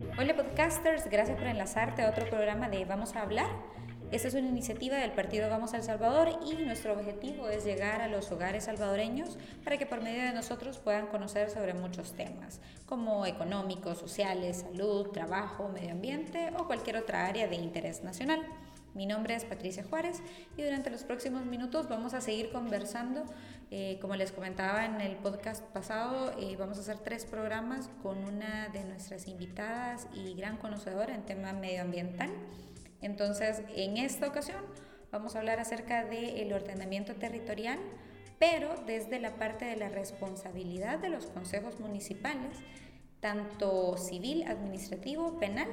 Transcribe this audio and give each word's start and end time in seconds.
Hola 0.00 0.36
podcasters, 0.36 1.10
gracias 1.10 1.36
por 1.36 1.48
enlazarte 1.48 2.02
a 2.02 2.10
otro 2.10 2.28
programa 2.28 2.68
de 2.68 2.84
Vamos 2.84 3.16
a 3.16 3.22
hablar. 3.22 3.48
Esta 4.12 4.28
es 4.28 4.34
una 4.34 4.46
iniciativa 4.46 4.96
del 4.96 5.10
partido 5.10 5.50
Vamos 5.50 5.74
al 5.74 5.82
Salvador 5.82 6.38
y 6.46 6.54
nuestro 6.64 6.92
objetivo 6.92 7.48
es 7.48 7.64
llegar 7.64 8.00
a 8.00 8.06
los 8.06 8.30
hogares 8.30 8.64
salvadoreños 8.64 9.38
para 9.64 9.76
que 9.76 9.86
por 9.86 10.00
medio 10.00 10.22
de 10.22 10.32
nosotros 10.32 10.78
puedan 10.78 11.08
conocer 11.08 11.50
sobre 11.50 11.74
muchos 11.74 12.12
temas, 12.12 12.60
como 12.86 13.26
económicos, 13.26 13.98
sociales, 13.98 14.64
salud, 14.70 15.08
trabajo, 15.08 15.68
medio 15.68 15.90
ambiente 15.90 16.52
o 16.56 16.66
cualquier 16.66 16.96
otra 16.96 17.26
área 17.26 17.48
de 17.48 17.56
interés 17.56 18.04
nacional. 18.04 18.46
Mi 18.94 19.06
nombre 19.06 19.34
es 19.34 19.44
Patricia 19.44 19.84
Juárez 19.84 20.22
y 20.56 20.62
durante 20.62 20.90
los 20.90 21.04
próximos 21.04 21.44
minutos 21.44 21.88
vamos 21.88 22.14
a 22.14 22.20
seguir 22.20 22.50
conversando. 22.50 23.24
Eh, 23.70 23.98
como 24.00 24.16
les 24.16 24.32
comentaba 24.32 24.86
en 24.86 25.02
el 25.02 25.16
podcast 25.16 25.62
pasado, 25.62 26.32
eh, 26.38 26.56
vamos 26.58 26.78
a 26.78 26.80
hacer 26.80 26.98
tres 26.98 27.26
programas 27.26 27.90
con 28.02 28.16
una 28.24 28.68
de 28.68 28.82
nuestras 28.84 29.28
invitadas 29.28 30.08
y 30.14 30.32
gran 30.34 30.56
conocedora 30.56 31.14
en 31.14 31.26
tema 31.26 31.52
medioambiental. 31.52 32.30
Entonces, 33.02 33.60
en 33.76 33.98
esta 33.98 34.26
ocasión 34.26 34.64
vamos 35.12 35.36
a 35.36 35.40
hablar 35.40 35.60
acerca 35.60 36.06
del 36.06 36.50
ordenamiento 36.54 37.14
territorial, 37.16 37.78
pero 38.38 38.74
desde 38.86 39.20
la 39.20 39.36
parte 39.36 39.66
de 39.66 39.76
la 39.76 39.90
responsabilidad 39.90 40.98
de 40.98 41.10
los 41.10 41.26
consejos 41.26 41.78
municipales, 41.78 42.56
tanto 43.20 43.98
civil, 43.98 44.44
administrativo, 44.44 45.38
penal, 45.38 45.68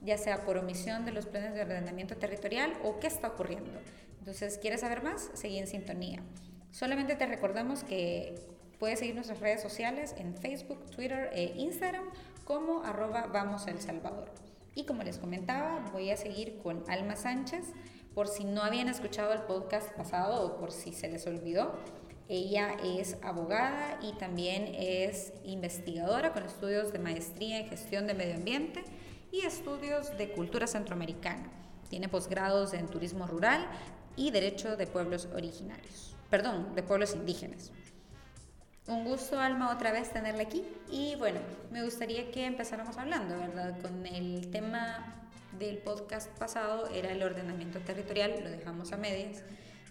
ya 0.00 0.16
sea 0.16 0.46
por 0.46 0.56
omisión 0.56 1.04
de 1.04 1.12
los 1.12 1.26
planes 1.26 1.54
de 1.54 1.60
ordenamiento 1.60 2.16
territorial 2.16 2.72
o 2.84 3.00
qué 3.00 3.08
está 3.08 3.28
ocurriendo. 3.28 3.78
Entonces, 4.20 4.56
¿quieres 4.56 4.80
saber 4.80 5.02
más? 5.02 5.30
Seguí 5.34 5.58
en 5.58 5.66
sintonía. 5.66 6.22
Solamente 6.70 7.16
te 7.16 7.26
recordamos 7.26 7.84
que 7.84 8.34
puedes 8.78 8.98
seguir 8.98 9.14
nuestras 9.14 9.40
redes 9.40 9.62
sociales 9.62 10.14
en 10.18 10.36
Facebook, 10.36 10.90
Twitter 10.90 11.30
e 11.32 11.54
Instagram 11.56 12.04
como 12.44 12.82
arroba 12.84 13.26
Vamos 13.26 13.66
El 13.66 13.80
Salvador. 13.80 14.30
Y 14.74 14.84
como 14.84 15.02
les 15.02 15.18
comentaba, 15.18 15.84
voy 15.92 16.10
a 16.10 16.16
seguir 16.16 16.58
con 16.62 16.84
Alma 16.88 17.16
Sánchez. 17.16 17.72
Por 18.14 18.28
si 18.28 18.44
no 18.44 18.62
habían 18.62 18.88
escuchado 18.88 19.32
el 19.32 19.42
podcast 19.42 19.90
pasado 19.92 20.46
o 20.46 20.56
por 20.58 20.72
si 20.72 20.92
se 20.92 21.08
les 21.08 21.26
olvidó, 21.26 21.74
ella 22.28 22.76
es 22.84 23.16
abogada 23.22 23.98
y 24.02 24.12
también 24.18 24.74
es 24.74 25.32
investigadora 25.44 26.32
con 26.32 26.42
estudios 26.42 26.92
de 26.92 26.98
maestría 26.98 27.58
en 27.58 27.68
gestión 27.68 28.06
de 28.06 28.12
medio 28.14 28.34
ambiente 28.34 28.84
y 29.32 29.46
estudios 29.46 30.16
de 30.18 30.32
cultura 30.32 30.66
centroamericana. 30.66 31.50
Tiene 31.88 32.08
posgrados 32.08 32.74
en 32.74 32.86
turismo 32.86 33.26
rural 33.26 33.66
y 34.14 34.30
derecho 34.30 34.76
de 34.76 34.86
pueblos 34.86 35.26
originarios, 35.34 36.16
perdón, 36.30 36.74
de 36.74 36.82
pueblos 36.82 37.14
indígenas. 37.14 37.72
Un 38.86 39.04
gusto, 39.04 39.38
Alma, 39.38 39.70
otra 39.70 39.92
vez 39.92 40.10
tenerla 40.10 40.42
aquí. 40.42 40.64
Y 40.90 41.14
bueno, 41.16 41.40
me 41.70 41.84
gustaría 41.84 42.30
que 42.30 42.46
empezáramos 42.46 42.96
hablando, 42.96 43.36
¿verdad? 43.38 43.78
Con 43.80 44.06
el 44.06 44.50
tema 44.50 45.14
del 45.58 45.78
podcast 45.78 46.30
pasado 46.38 46.88
era 46.88 47.10
el 47.10 47.22
ordenamiento 47.22 47.80
territorial, 47.80 48.34
lo 48.42 48.50
dejamos 48.50 48.92
a 48.92 48.96
medias. 48.96 49.42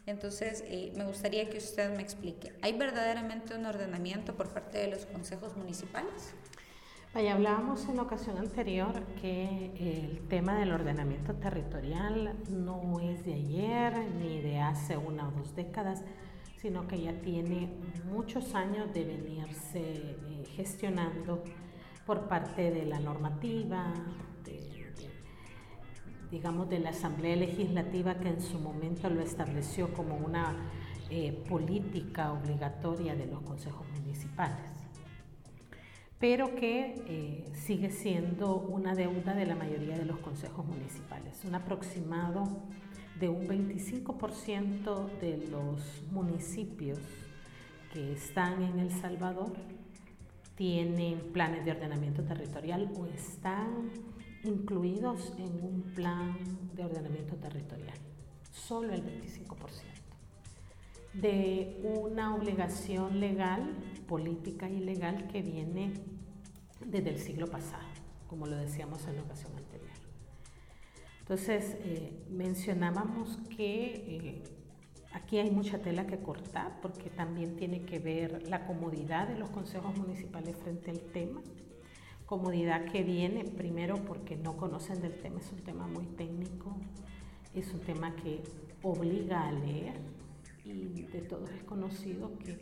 Entonces, 0.08 0.64
eh, 0.68 0.94
me 0.96 1.06
gustaría 1.06 1.50
que 1.50 1.58
usted 1.58 1.96
me 1.96 2.02
explique, 2.02 2.54
¿hay 2.62 2.78
verdaderamente 2.78 3.56
un 3.56 3.66
ordenamiento 3.66 4.36
por 4.36 4.50
parte 4.50 4.78
de 4.78 4.88
los 4.88 5.06
consejos 5.06 5.56
municipales? 5.58 6.34
Vaya, 7.14 7.34
hablábamos 7.34 7.88
en 7.90 8.00
ocasión 8.00 8.38
anterior 8.38 9.04
que 9.22 9.72
el 9.80 10.28
tema 10.28 10.58
del 10.60 10.72
ordenamiento 10.72 11.34
territorial 11.36 12.36
no 12.50 13.00
es 13.00 13.26
de 13.26 13.34
ayer 13.34 13.98
ni 14.20 14.42
de 14.42 14.60
hace 14.60 14.98
una 14.98 15.28
o 15.28 15.32
dos 15.32 15.56
décadas, 15.56 16.04
sino 16.62 16.88
que 16.88 17.02
ya 17.02 17.14
tiene 17.22 17.70
muchos 18.12 18.56
años 18.56 18.94
de 18.94 19.06
venirse 19.06 19.80
eh, 19.80 20.44
gestionando 20.56 21.44
por 22.06 22.28
parte 22.28 22.72
de 22.72 22.86
la 22.86 23.00
normativa, 23.00 23.94
digamos, 26.32 26.70
de 26.70 26.80
la 26.80 26.90
Asamblea 26.90 27.36
Legislativa 27.36 28.16
que 28.16 28.30
en 28.30 28.42
su 28.42 28.60
momento 28.60 29.10
lo 29.10 29.22
estableció 29.22 29.94
como 29.94 30.18
una 30.18 30.56
eh, 31.10 31.32
política 31.48 32.34
obligatoria 32.34 33.16
de 33.16 33.28
los 33.28 33.42
consejos 33.42 33.88
municipales, 34.00 34.72
pero 36.20 36.56
que 36.56 36.96
eh, 37.08 37.46
sigue 37.54 37.92
siendo 37.92 38.58
una 38.58 38.94
deuda 38.94 39.34
de 39.34 39.46
la 39.46 39.56
mayoría 39.56 39.98
de 39.98 40.06
los 40.06 40.20
consejos 40.20 40.66
municipales, 40.66 41.44
un 41.46 41.56
aproximado 41.56 42.44
de 43.20 43.30
un 43.30 43.48
25% 43.48 45.20
de 45.20 45.38
los 45.50 46.04
municipios 46.12 47.00
que 47.92 48.14
están 48.14 48.62
en 48.62 48.80
El 48.80 48.92
Salvador 48.92 49.54
tienen 50.56 51.20
planes 51.34 51.66
de 51.66 51.72
ordenamiento 51.72 52.24
territorial 52.24 52.92
o 52.98 53.06
están 53.06 53.90
incluidos 54.44 55.34
en 55.38 55.64
un 55.64 55.82
plan 55.96 56.36
de 56.76 56.86
ordenamiento 56.86 57.36
territorial. 57.36 57.98
Solo 58.52 58.94
el 58.94 59.04
25%. 59.04 59.58
De 61.14 61.80
una 61.84 62.36
obligación 62.36 63.20
legal, 63.20 63.76
política 64.08 64.70
y 64.70 64.80
legal 64.80 65.28
que 65.28 65.42
viene 65.42 65.94
desde 66.86 67.10
el 67.10 67.20
siglo 67.20 67.48
pasado, 67.48 67.88
como 68.28 68.46
lo 68.46 68.56
decíamos 68.56 69.06
en 69.08 69.16
la 69.16 69.24
ocasión 69.24 69.52
anterior. 69.52 69.67
Entonces, 71.30 71.76
eh, 71.82 72.24
mencionábamos 72.30 73.38
que 73.54 73.96
eh, 73.96 74.44
aquí 75.12 75.40
hay 75.40 75.52
mucha 75.52 75.78
tela 75.78 76.08
que 76.08 76.20
cortar 76.20 76.80
porque 76.82 77.10
también 77.10 77.58
tiene 77.58 77.82
que 77.82 78.00
ver 78.00 78.48
la 78.48 78.66
comodidad 78.66 79.28
de 79.28 79.38
los 79.38 79.50
consejos 79.50 79.98
municipales 79.98 80.56
frente 80.56 80.90
al 80.90 81.02
tema. 81.02 81.42
Comodidad 82.26 82.86
que 82.86 83.04
viene 83.04 83.44
primero 83.44 83.98
porque 84.06 84.38
no 84.38 84.56
conocen 84.56 85.02
del 85.02 85.20
tema, 85.20 85.42
es 85.42 85.52
un 85.52 85.60
tema 85.60 85.86
muy 85.86 86.06
técnico, 86.06 86.78
es 87.54 87.74
un 87.74 87.82
tema 87.82 88.16
que 88.16 88.42
obliga 88.82 89.50
a 89.50 89.52
leer 89.52 90.00
y 90.64 91.02
de 91.12 91.20
todos 91.24 91.50
es 91.50 91.64
conocido 91.64 92.38
que, 92.40 92.58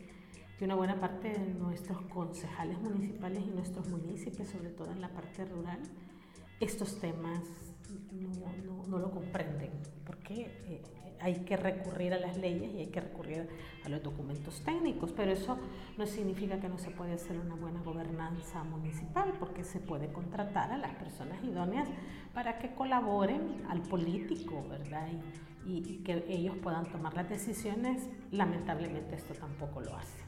que 0.58 0.64
una 0.64 0.74
buena 0.74 0.98
parte 0.98 1.28
de 1.28 1.54
nuestros 1.54 2.02
concejales 2.06 2.80
municipales 2.80 3.44
y 3.46 3.50
nuestros 3.54 3.88
municipios, 3.90 4.48
sobre 4.48 4.70
todo 4.70 4.90
en 4.90 5.00
la 5.00 5.10
parte 5.10 5.44
rural, 5.44 5.78
estos 6.58 6.98
temas 6.98 7.42
no, 8.64 8.86
no, 8.86 8.98
lo 8.98 9.10
comprenden, 9.10 9.70
porque 10.04 10.50
eh, 10.66 10.82
hay 11.20 11.34
que 11.40 11.56
recurrir 11.56 12.14
a 12.14 12.18
las 12.18 12.36
leyes 12.36 12.72
y 12.74 12.78
hay 12.78 12.86
que 12.86 13.00
recurrir 13.00 13.48
a 13.84 13.88
los 13.88 14.02
documentos 14.02 14.60
técnicos, 14.62 15.12
pero 15.12 15.32
eso 15.32 15.58
no 15.96 16.06
significa 16.06 16.60
que 16.60 16.68
no 16.68 16.78
se 16.78 16.90
puede 16.90 17.14
hacer 17.14 17.38
una 17.38 17.54
buena 17.54 17.82
gobernanza 17.82 18.64
municipal, 18.64 19.32
porque 19.38 19.64
se 19.64 19.80
puede 19.80 20.12
contratar 20.12 20.72
a 20.72 20.78
las 20.78 20.94
personas 20.96 21.42
idóneas 21.44 21.88
para 22.34 22.58
que 22.58 22.74
colaboren 22.74 23.64
al 23.68 23.82
político, 23.82 24.64
¿verdad? 24.68 25.08
y 25.68 25.98
que 26.04 26.24
ellos 26.28 26.56
puedan 26.62 26.86
tomar 26.86 27.14
las 27.14 27.28
decisiones. 27.28 28.08
Lamentablemente 28.30 29.16
esto 29.16 29.34
tampoco 29.34 29.80
lo 29.80 29.96
hace. 29.96 30.25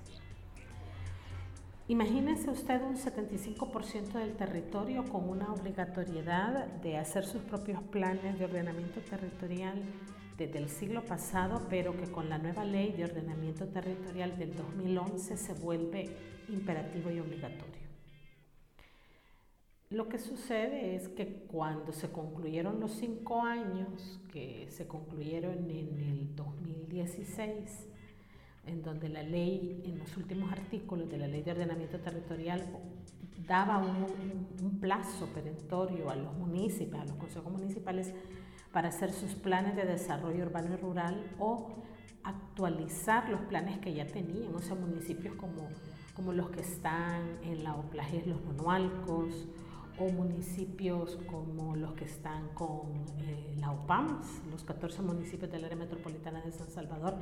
Imagínese 1.91 2.51
usted 2.51 2.83
un 2.83 2.97
75% 2.97 4.13
del 4.13 4.37
territorio 4.37 5.05
con 5.05 5.27
una 5.27 5.51
obligatoriedad 5.51 6.67
de 6.83 6.99
hacer 6.99 7.25
sus 7.25 7.41
propios 7.41 7.83
planes 7.85 8.39
de 8.39 8.45
ordenamiento 8.45 9.01
territorial 9.01 9.83
desde 10.37 10.59
el 10.59 10.69
siglo 10.69 11.03
pasado, 11.03 11.67
pero 11.71 11.97
que 11.97 12.13
con 12.13 12.29
la 12.29 12.37
nueva 12.37 12.67
ley 12.67 12.93
de 12.93 13.05
ordenamiento 13.05 13.69
territorial 13.69 14.39
del 14.39 14.55
2011 14.55 15.39
se 15.39 15.55
vuelve 15.55 16.15
imperativo 16.51 17.11
y 17.11 17.21
obligatorio. 17.21 17.89
Lo 19.89 20.11
que 20.11 20.19
sucede 20.19 20.95
es 20.95 21.09
que 21.09 21.47
cuando 21.47 21.93
se 21.93 22.11
concluyeron 22.11 22.81
los 22.81 22.93
cinco 22.93 23.41
años, 23.41 24.21
que 24.31 24.67
se 24.71 24.87
concluyeron 24.87 25.71
en 25.71 26.01
el 26.03 26.37
2016, 26.37 27.89
en 28.69 28.83
donde 28.83 29.09
la 29.09 29.23
ley, 29.23 29.83
en 29.85 29.99
los 29.99 30.17
últimos 30.17 30.53
artículos 30.53 31.09
de 31.09 31.19
la 31.19 31.27
ley 31.27 31.43
de 31.43 31.53
ordenamiento 31.53 31.99
territorial, 31.99 32.67
daba 33.47 33.79
un, 33.79 34.79
plazo 34.81 35.27
perentorio 35.35 36.11
a 36.11 36.17
los 36.17 36.33
municipios, 36.35 37.01
a 37.03 37.05
los 37.05 37.17
consejos 37.17 37.51
municipales, 37.51 38.13
para 38.73 38.89
hacer 38.89 39.13
sus 39.13 39.35
planes 39.35 39.75
de 39.75 39.85
desarrollo 39.85 40.45
urbano 40.45 40.75
y 40.75 40.77
rural 40.77 41.31
o 41.39 41.69
actualizar 42.23 43.29
los 43.29 43.41
planes 43.43 43.79
que 43.79 43.95
ya 43.95 44.07
tenían, 44.07 44.55
o 44.55 44.61
sea, 44.61 44.77
municipios 44.77 45.35
como, 45.35 45.69
como 46.15 46.33
los 46.33 46.51
que 46.51 46.61
están 46.61 47.39
en 47.43 47.65
la 47.65 47.75
Oplajes, 47.75 48.27
los 48.27 48.45
Manualcos, 48.45 49.49
o 49.99 50.09
municipios 50.11 51.19
como 51.27 51.75
los 51.75 51.93
que 51.95 52.05
están 52.05 52.49
con 52.55 53.05
eh, 53.19 53.55
la 53.59 53.73
OPAMS, 53.73 54.43
los 54.51 54.63
14 54.63 55.03
municipios 55.03 55.51
del 55.51 55.65
área 55.65 55.77
metropolitana 55.77 56.41
de 56.41 56.53
San 56.53 56.71
Salvador, 56.71 57.17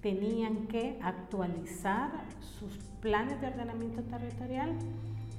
tenían 0.00 0.66
que 0.66 0.98
actualizar 1.02 2.24
sus 2.58 2.76
planes 3.00 3.40
de 3.40 3.48
ordenamiento 3.48 4.02
territorial 4.02 4.76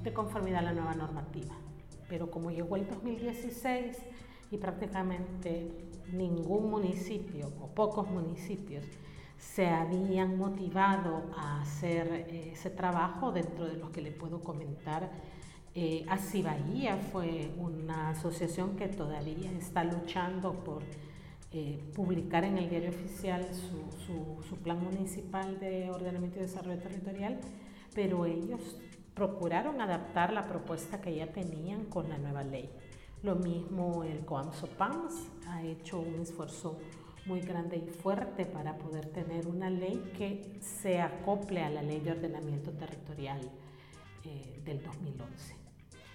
de 0.02 0.12
conformidad 0.12 0.60
a 0.60 0.62
la 0.62 0.72
nueva 0.72 0.94
normativa. 0.94 1.54
Pero 2.08 2.30
como 2.30 2.50
llegó 2.50 2.76
el 2.76 2.86
2016 2.86 3.96
y 4.50 4.58
prácticamente 4.58 5.70
ningún 6.12 6.70
municipio 6.70 7.50
o 7.60 7.68
pocos 7.68 8.08
municipios 8.10 8.84
se 9.38 9.66
habían 9.66 10.38
motivado 10.38 11.24
a 11.36 11.62
hacer 11.62 12.26
ese 12.30 12.70
trabajo, 12.70 13.32
dentro 13.32 13.66
de 13.66 13.76
los 13.76 13.90
que 13.90 14.00
le 14.00 14.12
puedo 14.12 14.40
comentar 14.40 15.10
Eh, 15.74 16.04
Así 16.06 16.42
Bahía 16.42 16.98
fue 16.98 17.50
una 17.56 18.10
asociación 18.10 18.76
que 18.76 18.88
todavía 18.88 19.50
está 19.52 19.84
luchando 19.84 20.52
por 20.52 20.82
eh, 21.54 21.78
publicar 21.94 22.44
en 22.44 22.56
el 22.56 22.70
diario 22.70 22.88
oficial 22.88 23.46
su, 23.52 24.56
plan 24.62 24.82
municipal 24.82 25.58
de 25.60 25.90
ordenamiento 25.90 26.38
y 26.38 26.42
desarrollo 26.42 26.78
territorial, 26.78 27.40
pero 27.94 28.24
ellos 28.24 28.78
procuraron 29.14 29.80
adaptar 29.80 30.32
la 30.32 30.46
propuesta 30.46 31.00
que 31.00 31.14
ya 31.14 31.26
tenían 31.32 31.84
con 31.86 32.08
la 32.08 32.16
nueva 32.16 32.42
ley. 32.42 32.70
Lo 33.22 33.34
mismo 33.34 34.04
el 34.04 34.24
COAMSOPAMS 34.24 35.28
ha 35.48 35.62
hecho 35.62 36.00
un 36.00 36.20
esfuerzo 36.20 36.78
muy 37.26 37.40
grande 37.40 37.76
y 37.76 37.88
fuerte 37.90 38.46
para 38.46 38.78
poder 38.78 39.06
tener 39.06 39.46
una 39.46 39.68
ley 39.68 40.12
que 40.16 40.58
se 40.60 41.00
acople 41.00 41.62
a 41.62 41.70
la 41.70 41.82
ley 41.82 42.00
de 42.00 42.12
ordenamiento 42.12 42.70
territorial 42.72 43.40
eh, 44.24 44.60
del 44.64 44.82
2011. 44.82 45.54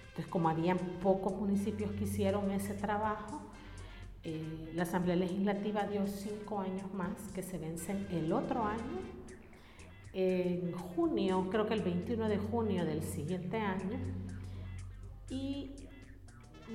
Entonces, 0.08 0.26
como 0.26 0.48
habían 0.48 0.78
pocos 1.00 1.32
municipios 1.34 1.92
que 1.92 2.04
hicieron 2.04 2.50
ese 2.50 2.74
trabajo, 2.74 3.40
eh, 4.24 4.72
la 4.74 4.82
Asamblea 4.82 5.16
Legislativa 5.16 5.86
dio 5.86 6.06
cinco 6.06 6.60
años 6.60 6.92
más 6.92 7.16
que 7.34 7.42
se 7.42 7.58
vencen 7.58 8.06
el 8.10 8.32
otro 8.32 8.64
año. 8.64 9.00
En 10.12 10.72
junio, 10.72 11.48
creo 11.50 11.66
que 11.66 11.74
el 11.74 11.82
21 11.82 12.28
de 12.28 12.38
junio 12.38 12.84
del 12.84 13.02
siguiente 13.02 13.58
año, 13.58 13.98
y 15.30 15.70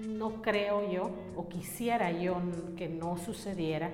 no 0.07 0.41
creo 0.41 0.89
yo, 0.91 1.11
o 1.35 1.49
quisiera 1.49 2.11
yo 2.11 2.37
que 2.77 2.87
no 2.87 3.17
sucediera, 3.17 3.91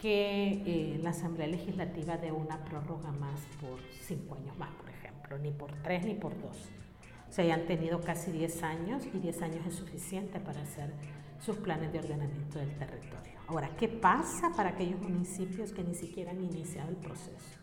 que 0.00 0.62
eh, 0.66 1.00
la 1.00 1.10
Asamblea 1.10 1.46
Legislativa 1.46 2.16
dé 2.16 2.32
una 2.32 2.64
prórroga 2.64 3.12
más 3.12 3.40
por 3.60 3.78
cinco 4.02 4.34
años 4.34 4.58
más, 4.58 4.70
por 4.74 4.90
ejemplo, 4.90 5.38
ni 5.38 5.52
por 5.52 5.72
tres 5.82 6.04
ni 6.04 6.14
por 6.14 6.38
dos. 6.42 6.56
O 7.28 7.32
sea, 7.32 7.44
ya 7.44 7.54
han 7.54 7.66
tenido 7.66 8.00
casi 8.00 8.32
diez 8.32 8.62
años 8.62 9.04
y 9.06 9.18
diez 9.18 9.40
años 9.40 9.64
es 9.66 9.74
suficiente 9.74 10.38
para 10.40 10.60
hacer 10.60 10.92
sus 11.44 11.56
planes 11.56 11.92
de 11.92 11.98
ordenamiento 11.98 12.58
del 12.58 12.76
territorio. 12.78 13.32
Ahora, 13.48 13.74
¿qué 13.76 13.88
pasa 13.88 14.52
para 14.52 14.70
aquellos 14.70 15.00
municipios 15.00 15.72
que 15.72 15.82
ni 15.82 15.94
siquiera 15.94 16.30
han 16.30 16.42
iniciado 16.42 16.90
el 16.90 16.96
proceso? 16.96 17.58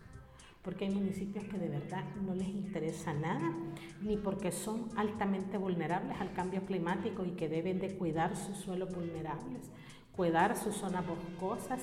Porque 0.61 0.85
hay 0.85 0.91
municipios 0.91 1.45
que 1.45 1.57
de 1.57 1.69
verdad 1.69 2.03
no 2.21 2.35
les 2.35 2.49
interesa 2.49 3.13
nada, 3.13 3.53
ni 4.01 4.17
porque 4.17 4.51
son 4.51 4.89
altamente 4.97 5.57
vulnerables 5.57 6.19
al 6.19 6.33
cambio 6.33 6.65
climático 6.65 7.23
y 7.23 7.31
que 7.31 7.47
deben 7.47 7.79
de 7.79 7.95
cuidar 7.95 8.35
sus 8.35 8.57
suelos 8.57 8.93
vulnerables, 8.93 9.71
cuidar 10.13 10.57
sus 10.57 10.75
zonas 10.75 11.05
boscosas 11.07 11.81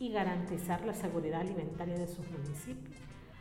y 0.00 0.10
garantizar 0.10 0.86
la 0.86 0.94
seguridad 0.94 1.42
alimentaria 1.42 1.98
de 1.98 2.08
sus 2.08 2.28
municipios. 2.30 2.96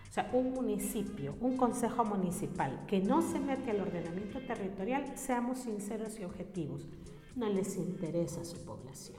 O 0.09 0.13
sea, 0.15 0.29
un 0.33 0.53
municipio, 0.53 1.35
un 1.39 1.55
consejo 1.55 2.03
municipal 2.03 2.85
que 2.87 2.99
no 2.99 3.21
se 3.21 3.39
mete 3.39 3.71
al 3.71 3.81
ordenamiento 3.81 4.39
territorial, 4.41 5.17
seamos 5.17 5.59
sinceros 5.59 6.19
y 6.19 6.25
objetivos, 6.25 6.87
no 7.35 7.49
les 7.49 7.75
interesa 7.77 8.43
su 8.43 8.63
población. 8.65 9.17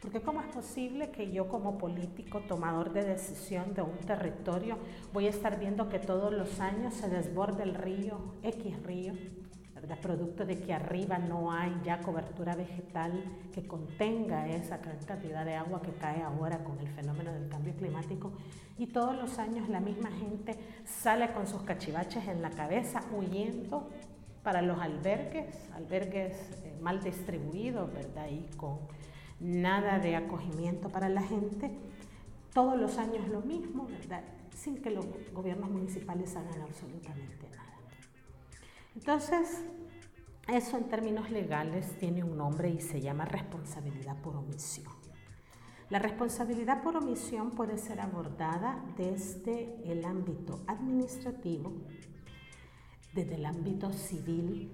Porque 0.00 0.20
¿cómo 0.20 0.40
es 0.40 0.48
posible 0.48 1.10
que 1.10 1.30
yo 1.30 1.48
como 1.48 1.78
político 1.78 2.40
tomador 2.40 2.92
de 2.92 3.04
decisión 3.04 3.72
de 3.74 3.82
un 3.82 3.98
territorio 3.98 4.76
voy 5.12 5.26
a 5.26 5.30
estar 5.30 5.60
viendo 5.60 5.88
que 5.88 6.00
todos 6.00 6.32
los 6.32 6.58
años 6.58 6.94
se 6.94 7.08
desborde 7.08 7.62
el 7.62 7.74
río, 7.74 8.18
X 8.42 8.82
río, 8.82 9.14
producto 10.00 10.44
de 10.44 10.58
que 10.60 10.72
arriba 10.72 11.18
no 11.18 11.52
hay 11.52 11.72
ya 11.84 12.00
cobertura 12.00 12.54
vegetal 12.54 13.24
que 13.52 13.66
contenga 13.66 14.48
esa 14.48 14.80
cantidad 14.80 15.44
de 15.44 15.54
agua 15.54 15.82
que 15.82 15.92
cae 15.92 16.22
ahora 16.22 16.62
con 16.64 16.78
el 16.78 16.88
fenómeno 16.88 17.32
del 17.32 17.48
cambio 17.48 17.74
climático. 17.74 18.32
Y 18.78 18.86
todos 18.86 19.16
los 19.16 19.38
años 19.38 19.68
la 19.68 19.80
misma 19.80 20.10
gente 20.10 20.56
sale 20.84 21.32
con 21.32 21.46
sus 21.46 21.62
cachivaches 21.62 22.26
en 22.28 22.42
la 22.42 22.50
cabeza 22.50 23.02
huyendo 23.12 23.88
para 24.42 24.62
los 24.62 24.78
albergues, 24.80 25.70
albergues 25.72 26.36
mal 26.82 27.02
distribuidos, 27.02 27.92
¿verdad? 27.92 28.28
Y 28.30 28.44
con 28.56 28.78
nada 29.40 29.98
de 29.98 30.16
acogimiento 30.16 30.88
para 30.88 31.08
la 31.08 31.22
gente. 31.22 31.70
Todos 32.52 32.78
los 32.78 32.98
años 32.98 33.28
lo 33.28 33.40
mismo, 33.40 33.86
¿verdad? 33.86 34.22
Sin 34.54 34.82
que 34.82 34.90
los 34.90 35.06
gobiernos 35.32 35.70
municipales 35.70 36.36
hagan 36.36 36.60
absolutamente 36.62 37.48
nada. 37.50 37.72
Entonces, 38.94 39.64
eso 40.48 40.76
en 40.76 40.88
términos 40.88 41.30
legales 41.30 41.98
tiene 41.98 42.22
un 42.22 42.36
nombre 42.36 42.68
y 42.68 42.80
se 42.80 43.00
llama 43.00 43.24
responsabilidad 43.24 44.20
por 44.20 44.36
omisión. 44.36 44.92
La 45.88 45.98
responsabilidad 45.98 46.82
por 46.82 46.96
omisión 46.96 47.50
puede 47.50 47.78
ser 47.78 48.00
abordada 48.00 48.82
desde 48.96 49.76
el 49.84 50.04
ámbito 50.04 50.60
administrativo, 50.66 51.72
desde 53.14 53.34
el 53.34 53.44
ámbito 53.44 53.92
civil 53.92 54.72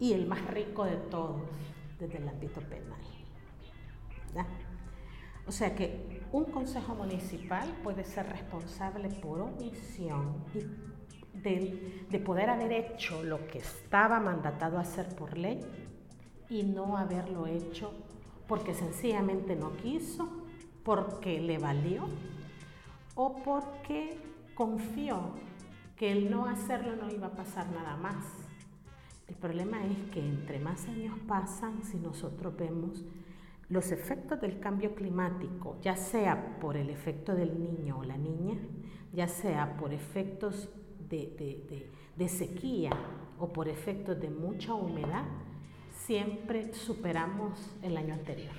y 0.00 0.14
el 0.14 0.26
más 0.26 0.44
rico 0.48 0.84
de 0.84 0.96
todos, 0.96 1.42
desde 1.98 2.18
el 2.18 2.28
ámbito 2.28 2.60
penal. 2.62 2.98
O 5.46 5.52
sea 5.52 5.74
que 5.74 6.22
un 6.32 6.44
consejo 6.44 6.94
municipal 6.94 7.68
puede 7.82 8.04
ser 8.04 8.28
responsable 8.28 9.08
por 9.08 9.40
omisión 9.40 10.44
y 10.54 10.60
de, 11.42 12.18
poder 12.24 12.50
haber 12.50 12.72
hecho 12.72 13.22
lo 13.22 13.46
que 13.46 13.58
estaba 13.58 14.20
mandatado 14.20 14.78
a 14.78 14.82
hacer 14.82 15.08
por 15.14 15.36
ley 15.36 15.60
y 16.48 16.62
no 16.62 16.96
haberlo 16.96 17.46
hecho 17.46 17.92
porque 18.46 18.74
sencillamente 18.74 19.54
no 19.54 19.76
quiso, 19.76 20.28
porque 20.84 21.40
le 21.40 21.58
valió 21.58 22.08
o 23.14 23.42
porque 23.42 24.18
confió 24.54 25.32
que 25.96 26.12
el 26.12 26.30
no 26.30 26.46
hacerlo 26.46 26.96
no 26.96 27.10
iba 27.12 27.28
a 27.28 27.32
pasar 27.32 27.70
nada 27.70 27.96
más. 27.96 28.24
El 29.30 29.36
problema 29.36 29.86
es 29.86 29.96
que 30.12 30.18
entre 30.18 30.58
más 30.58 30.88
años 30.88 31.16
pasan, 31.28 31.84
si 31.84 31.98
nosotros 31.98 32.56
vemos 32.56 33.04
los 33.68 33.92
efectos 33.92 34.40
del 34.40 34.58
cambio 34.58 34.96
climático, 34.96 35.78
ya 35.80 35.94
sea 35.94 36.58
por 36.58 36.76
el 36.76 36.90
efecto 36.90 37.36
del 37.36 37.56
niño 37.60 38.00
o 38.00 38.02
la 38.02 38.18
niña, 38.18 38.58
ya 39.12 39.28
sea 39.28 39.76
por 39.76 39.94
efectos 39.94 40.68
de, 41.08 42.28
sequía 42.28 42.90
o 43.38 43.52
por 43.52 43.68
efectos 43.68 44.20
de 44.20 44.30
mucha 44.30 44.74
humedad, 44.74 45.24
siempre 45.92 46.74
superamos 46.74 47.76
el 47.82 47.96
año 47.96 48.14
anterior. 48.14 48.52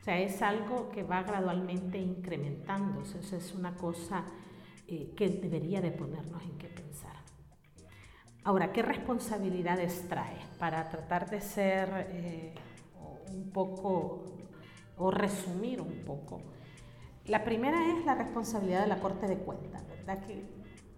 O 0.00 0.04
sea, 0.04 0.20
es 0.20 0.40
algo 0.40 0.88
que 0.88 1.02
va 1.02 1.22
gradualmente 1.22 1.98
incrementándose, 1.98 3.18
es 3.18 3.54
una 3.54 3.76
cosa 3.76 4.24
eh, 4.88 5.12
que 5.14 5.28
debería 5.28 5.82
de 5.82 5.90
ponernos 5.90 6.42
en 6.42 6.56
qué. 6.56 6.83
Ahora, 8.44 8.72
¿qué 8.72 8.82
responsabilidades 8.82 10.06
trae? 10.06 10.36
Para 10.58 10.90
tratar 10.90 11.30
de 11.30 11.40
ser 11.40 12.08
eh, 12.10 12.54
un 13.32 13.50
poco 13.50 14.24
o 14.98 15.10
resumir 15.10 15.80
un 15.80 16.04
poco. 16.04 16.42
La 17.24 17.42
primera 17.42 17.78
es 17.96 18.04
la 18.04 18.14
responsabilidad 18.14 18.82
de 18.82 18.88
la 18.88 19.00
Corte 19.00 19.26
de 19.26 19.38
Cuentas, 19.38 19.88
¿verdad? 19.88 20.22
Que 20.26 20.44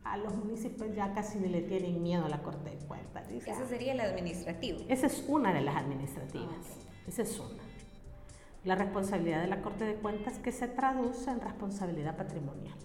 a 0.03 0.17
los 0.17 0.35
municipios 0.35 0.93
ya 0.95 1.13
casi 1.15 1.39
le 1.39 1.63
tienen 1.63 2.03
miedo 2.03 2.27
a 2.27 2.29
la 2.29 2.43
Corte 2.43 2.71
de 2.71 2.85
Cuentas. 2.85 3.31
Esa 3.31 3.65
sería 3.67 3.95
la 3.95 4.05
administrativa. 4.05 4.81
Esa 4.89 5.07
es 5.07 5.25
una 5.29 5.55
de 5.55 5.61
las 5.61 5.77
administrativas. 5.77 6.67
Esa 7.07 7.23
es 7.23 7.39
una. 7.39 7.63
La 8.65 8.75
responsabilidad 8.75 9.41
de 9.41 9.47
la 9.47 9.63
Corte 9.63 9.85
de 9.85 9.95
Cuentas 9.95 10.41
que 10.41 10.51
se 10.51 10.67
traduce 10.67 11.31
en 11.31 11.41
responsabilidad 11.41 12.17
patrimonial. 12.17 12.77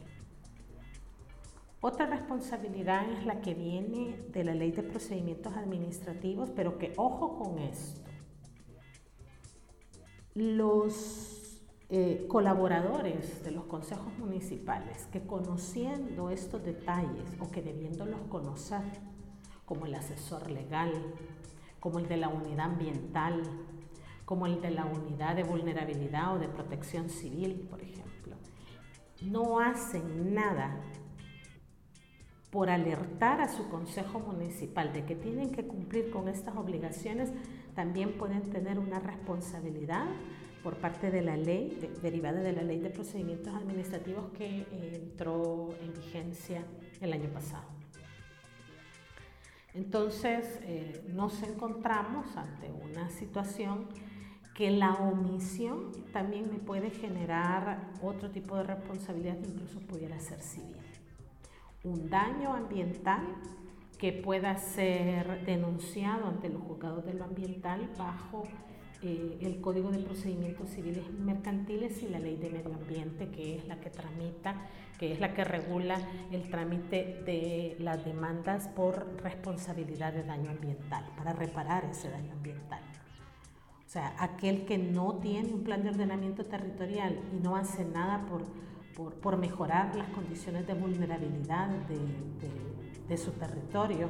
Otra 1.84 2.06
responsabilidad 2.06 3.12
es 3.12 3.26
la 3.26 3.42
que 3.42 3.56
viene 3.56 4.16
de 4.32 4.44
la 4.44 4.54
ley 4.54 4.72
de 4.72 4.84
procedimientos 4.84 5.58
administrativos, 5.58 6.52
pero 6.56 6.78
que 6.78 6.94
ojo 6.96 7.40
con 7.40 7.58
esto. 7.58 8.02
Los 10.36 11.60
eh, 11.90 12.28
colaboradores 12.30 13.44
de 13.44 13.50
los 13.50 13.66
consejos 13.66 14.16
municipales 14.20 15.08
que 15.12 15.26
conociendo 15.26 16.30
estos 16.30 16.64
detalles 16.64 17.36
o 17.40 17.50
que 17.50 17.64
debiéndolos 17.64 18.22
conocer, 18.30 18.84
como 19.66 19.88
el 19.88 19.96
asesor 19.96 20.52
legal, 20.52 20.94
como 21.80 21.98
el 21.98 22.08
de 22.08 22.18
la 22.18 22.30
unidad 22.30 22.68
ambiental, 22.68 23.42
como 24.26 24.46
el 24.46 24.62
de 24.62 24.70
la 24.70 24.86
unidad 24.86 25.36
de 25.36 25.44
vulnerabilidad 25.44 26.36
o 26.36 26.40
de 26.40 26.48
protección 26.48 27.10
civil, 27.10 27.68
por 27.70 27.82
ejemplo, 27.82 28.36
no 29.24 29.60
hacen 29.60 30.36
nada 30.36 30.80
por 32.52 32.70
alertar 32.70 33.42
a 33.42 33.48
su 33.48 33.70
consejo 33.70 34.20
municipal 34.20 34.92
de 34.92 35.06
que 35.06 35.16
tienen 35.16 35.52
que 35.52 35.66
cumplir 35.66 36.12
con 36.12 36.28
estas 36.28 36.56
obligaciones, 36.58 37.32
también 37.76 38.18
pueden 38.18 38.44
tener 38.50 38.78
una 38.78 39.00
responsabilidad 39.00 40.06
por 40.62 40.76
parte 40.78 41.10
de 41.10 41.22
la 41.22 41.38
ley, 41.38 41.80
derivada 42.02 42.42
de 42.42 42.52
la 42.52 42.62
ley 42.62 42.80
de 42.80 42.90
procedimientos 42.90 43.54
administrativos 43.56 44.32
que 44.38 44.60
eh, 44.60 45.02
entró 45.02 45.70
en 45.82 45.94
vigencia 45.94 46.64
el 47.00 47.14
año 47.14 47.30
pasado. 47.30 47.64
Entonces, 49.74 50.60
eh, 50.64 51.06
nos 51.08 51.42
encontramos 51.44 52.36
ante 52.36 52.70
una 52.70 53.10
situación 53.10 53.88
que 54.54 54.70
la 54.70 54.94
omisión 54.96 55.92
también 56.12 56.52
me 56.52 56.60
puede 56.60 56.90
generar 56.92 57.94
otro 58.02 58.30
tipo 58.30 58.58
de 58.58 58.64
responsabilidad 58.64 59.40
que 59.40 59.48
incluso 59.48 59.80
pudiera 59.80 60.20
ser 60.20 60.42
civil. 60.42 60.81
Un 61.84 62.10
daño 62.10 62.54
ambiental 62.54 63.24
que 63.98 64.14
pueda 64.14 64.58
ser 64.58 65.46
denunciado 65.46 66.28
ante 66.28 66.50
los 66.50 66.62
juzgados 66.62 67.06
de 67.06 67.14
lo 67.14 67.24
ambiental 67.24 67.90
bajo 67.98 68.44
eh, 69.02 69.40
el 69.42 69.62
Código 69.62 69.90
de 69.90 69.98
Procedimientos 69.98 70.70
Civiles 70.70 71.04
y 71.10 71.22
Mercantiles 71.24 72.04
y 72.04 72.10
la 72.10 72.20
Ley 72.20 72.38
de 72.38 72.52
Medio 72.52 72.76
Ambiente, 72.76 73.30
que 73.30 73.58
es 73.58 73.68
la 73.68 73.80
que 73.80 73.90
tramita, 73.90 74.68
que 75.00 75.12
es 75.12 75.20
la 75.20 75.34
que 75.34 75.44
regula 75.44 75.98
el 76.32 76.48
trámite 76.52 77.24
de 77.26 77.76
las 77.80 78.06
demandas 78.06 78.68
por 78.68 79.20
responsabilidad 79.24 80.14
de 80.14 80.24
daño 80.24 80.52
ambiental, 80.52 81.04
para 81.18 81.34
reparar 81.34 81.86
ese 81.86 82.12
daño 82.12 82.34
ambiental. 82.34 82.82
O 83.88 83.90
sea, 83.90 84.16
aquel 84.20 84.66
que 84.66 84.78
no 84.78 85.16
tiene 85.16 85.52
un 85.52 85.64
plan 85.64 85.82
de 85.82 85.90
ordenamiento 85.90 86.46
territorial 86.46 87.20
y 87.34 87.40
no 87.42 87.56
hace 87.56 87.84
nada 87.86 88.28
por, 88.28 88.44
por, 88.96 89.14
por 89.16 89.38
mejorar 89.38 89.96
las 89.96 90.10
condiciones 90.10 90.68
de 90.68 90.74
vulnerabilidad 90.74 91.70
de, 91.88 91.96
de 91.96 92.72
de 93.12 93.18
su 93.18 93.32
territorio 93.32 94.08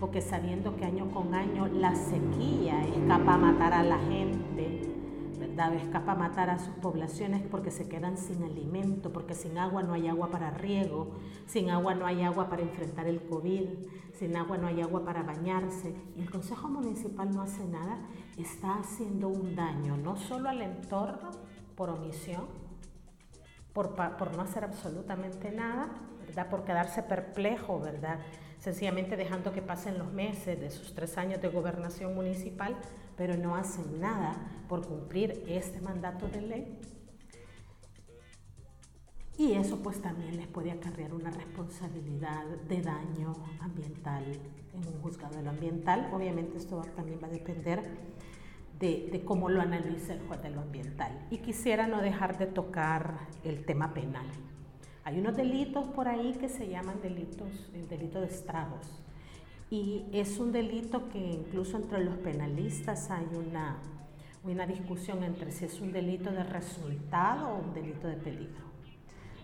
o 0.00 0.10
que 0.10 0.20
sabiendo 0.20 0.74
que 0.76 0.84
año 0.84 1.08
con 1.12 1.34
año 1.34 1.68
la 1.68 1.94
sequía 1.94 2.84
escapa 2.84 3.34
a 3.34 3.38
matar 3.38 3.72
a 3.72 3.84
la 3.84 3.98
gente, 3.98 4.92
¿verdad? 5.38 5.74
Escapa 5.74 6.12
a 6.12 6.14
matar 6.16 6.50
a 6.50 6.58
sus 6.58 6.74
poblaciones 6.76 7.42
porque 7.48 7.70
se 7.70 7.88
quedan 7.88 8.18
sin 8.18 8.42
alimento, 8.42 9.12
porque 9.12 9.34
sin 9.34 9.56
agua 9.56 9.84
no 9.84 9.92
hay 9.92 10.08
agua 10.08 10.32
para 10.32 10.50
riego, 10.50 11.12
sin 11.46 11.70
agua 11.70 11.94
no 11.94 12.06
hay 12.06 12.22
agua 12.22 12.48
para 12.48 12.62
enfrentar 12.62 13.06
el 13.06 13.20
COVID, 13.22 13.68
sin 14.14 14.36
agua 14.36 14.58
no 14.58 14.66
hay 14.66 14.80
agua 14.80 15.04
para 15.04 15.22
bañarse. 15.22 15.94
Y 16.16 16.22
el 16.22 16.30
Consejo 16.30 16.68
Municipal 16.68 17.32
no 17.32 17.42
hace 17.42 17.64
nada, 17.68 18.00
está 18.36 18.80
haciendo 18.80 19.28
un 19.28 19.54
daño 19.54 19.96
no 19.96 20.16
solo 20.16 20.48
al 20.48 20.60
entorno 20.60 21.30
por 21.76 21.88
omisión, 21.88 22.46
por, 23.80 24.16
por 24.16 24.36
no 24.36 24.42
hacer 24.42 24.64
absolutamente 24.64 25.50
nada, 25.50 25.88
por 26.50 26.64
quedarse 26.64 27.02
perplejo, 27.02 27.80
¿verdad? 27.80 28.18
Sencillamente 28.58 29.16
dejando 29.16 29.52
que 29.52 29.62
pasen 29.62 29.98
los 29.98 30.12
meses 30.12 30.60
de 30.60 30.70
sus 30.70 30.94
tres 30.94 31.16
años 31.18 31.40
de 31.40 31.48
gobernación 31.48 32.14
municipal, 32.14 32.76
pero 33.16 33.36
no 33.36 33.56
hacen 33.56 34.00
nada 34.00 34.34
por 34.68 34.86
cumplir 34.86 35.44
este 35.48 35.80
mandato 35.80 36.28
de 36.28 36.40
ley. 36.42 36.78
Y 39.38 39.52
eso 39.52 39.78
pues 39.82 40.02
también 40.02 40.36
les 40.36 40.46
puede 40.46 40.70
acarrear 40.70 41.14
una 41.14 41.30
responsabilidad 41.30 42.44
de 42.68 42.82
daño 42.82 43.34
ambiental 43.60 44.24
en 44.74 44.86
un 44.86 45.00
juzgado 45.00 45.36
de 45.36 45.42
lo 45.42 45.50
ambiental. 45.50 46.10
Obviamente 46.12 46.58
esto 46.58 46.82
también 46.94 47.18
va 47.22 47.28
a 47.28 47.30
depender 47.30 47.82
de, 48.80 49.22
cómo 49.26 49.50
lo 49.50 49.60
analice 49.60 50.14
el 50.14 50.20
juez 50.26 50.42
de 50.42 50.50
lo 50.50 50.62
ambiental. 50.62 51.26
Y 51.30 51.38
quisiera 51.38 51.86
no 51.86 52.00
dejar 52.00 52.38
de 52.38 52.46
tocar 52.46 53.18
el 53.44 53.64
tema 53.66 53.92
penal. 53.92 54.26
Hay 55.04 55.18
unos 55.18 55.36
delitos 55.36 55.84
por 55.86 56.08
ahí 56.08 56.32
que 56.40 56.48
se 56.48 56.68
llaman 56.68 57.00
delitos, 57.02 57.70
el 57.74 57.88
delito 57.88 58.20
de 58.20 58.26
estragos. 58.26 59.02
Y 59.70 60.06
es 60.12 60.38
un 60.38 60.50
delito 60.50 61.08
que 61.10 61.18
incluso 61.18 61.76
entre 61.76 62.02
los 62.02 62.16
penalistas 62.18 63.10
hay 63.10 63.26
una, 63.36 63.78
una 64.44 64.66
discusión 64.66 65.22
entre 65.24 65.52
si 65.52 65.66
es 65.66 65.80
un 65.80 65.92
delito 65.92 66.30
de 66.30 66.42
resultado 66.42 67.50
o 67.50 67.58
un 67.60 67.74
delito 67.74 68.08
de 68.08 68.16
peligro. 68.16 68.70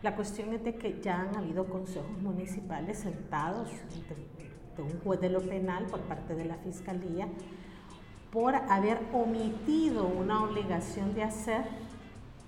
La 0.03 0.17
cuestión 0.17 0.53
es 0.53 0.65
de 0.65 0.77
que 0.77 1.01
ya 1.01 1.21
han 1.21 1.37
habido 1.37 1.67
consejos 1.67 2.19
municipales 2.23 2.99
sentados 2.99 3.71
de, 3.71 4.77
de 4.77 4.83
un 4.83 4.99
juez 5.01 5.21
de 5.21 5.31
lo 5.31 5.41
penal 5.41 5.87
por 5.87 6.01
parte 6.01 6.35
de 6.35 6.45
la 6.45 6.57
Fiscalía 6.57 7.29
por 8.37 8.55
haber 8.55 9.01
omitido 9.15 10.07
una 10.07 10.45
obligación 10.45 11.15
de 11.15 11.23
hacer, 11.23 11.65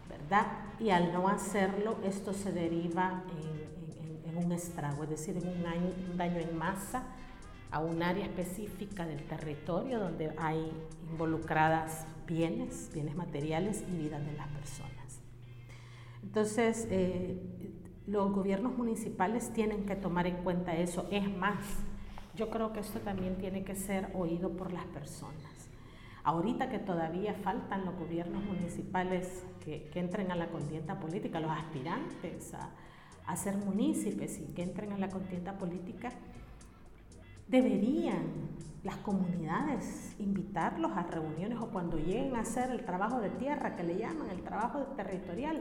¿verdad? 0.06 0.46
y 0.78 0.90
al 0.90 1.14
no 1.14 1.28
hacerlo 1.28 1.96
esto 2.04 2.34
se 2.34 2.52
deriva 2.52 3.22
en, 4.26 4.36
un 4.36 4.52
estrago, 4.52 5.04
es 5.04 5.08
decir, 5.08 5.38
en 5.38 5.48
un, 5.48 6.16
daño 6.18 6.40
en 6.40 6.58
masa 6.58 7.04
a 7.70 7.80
un 7.80 8.02
área 8.02 8.26
específica 8.26 9.06
del 9.06 9.24
territorio 9.24 9.98
donde 9.98 10.34
hay 10.36 10.70
involucradas 11.10 12.06
bienes, 12.26 12.90
bienes 12.92 13.16
materiales 13.16 13.82
y 13.90 13.96
vidas 13.96 14.22
de 14.26 14.32
las 14.34 14.48
personas. 14.48 15.20
Entonces, 16.22 16.86
eh, 16.90 17.40
los 18.06 18.30
gobiernos 18.30 18.76
municipales 18.76 19.54
tienen 19.54 19.86
que 19.86 19.96
tomar 19.96 20.26
en 20.26 20.36
cuenta 20.44 20.76
eso. 20.76 21.08
Es 21.10 21.34
más, 21.34 21.64
yo 22.36 22.50
creo 22.50 22.74
que 22.74 22.80
esto 22.80 23.00
también 23.00 23.38
tiene 23.38 23.64
que 23.64 23.74
ser 23.74 24.10
oído 24.14 24.50
por 24.50 24.70
las 24.70 24.84
personas. 24.84 25.57
Ahorita 26.28 26.68
que 26.68 26.78
todavía 26.78 27.32
faltan 27.32 27.86
los 27.86 27.96
gobiernos 27.96 28.44
municipales 28.44 29.46
que, 29.64 29.90
entren 29.94 30.30
a 30.30 30.36
la 30.36 30.50
contienda 30.50 31.00
política, 31.00 31.40
los 31.40 31.50
aspirantes 31.50 32.52
a, 33.24 33.34
ser 33.34 33.56
municipios 33.56 34.36
y 34.36 34.52
que 34.52 34.62
entren 34.62 34.92
a 34.92 34.98
la 34.98 35.08
contienda 35.08 35.56
política, 35.56 36.10
deberían 37.46 38.26
las 38.84 38.96
comunidades 38.96 40.16
invitarlos 40.18 40.92
a 40.92 41.04
reuniones 41.04 41.60
o 41.62 41.70
cuando 41.70 41.96
lleguen 41.96 42.36
a 42.36 42.40
hacer 42.40 42.72
el 42.72 42.84
trabajo 42.84 43.22
de 43.22 43.30
tierra, 43.30 43.74
que 43.74 43.84
le 43.84 43.96
llaman 43.96 44.28
el 44.28 44.42
trabajo 44.42 44.80
territorial, 44.98 45.60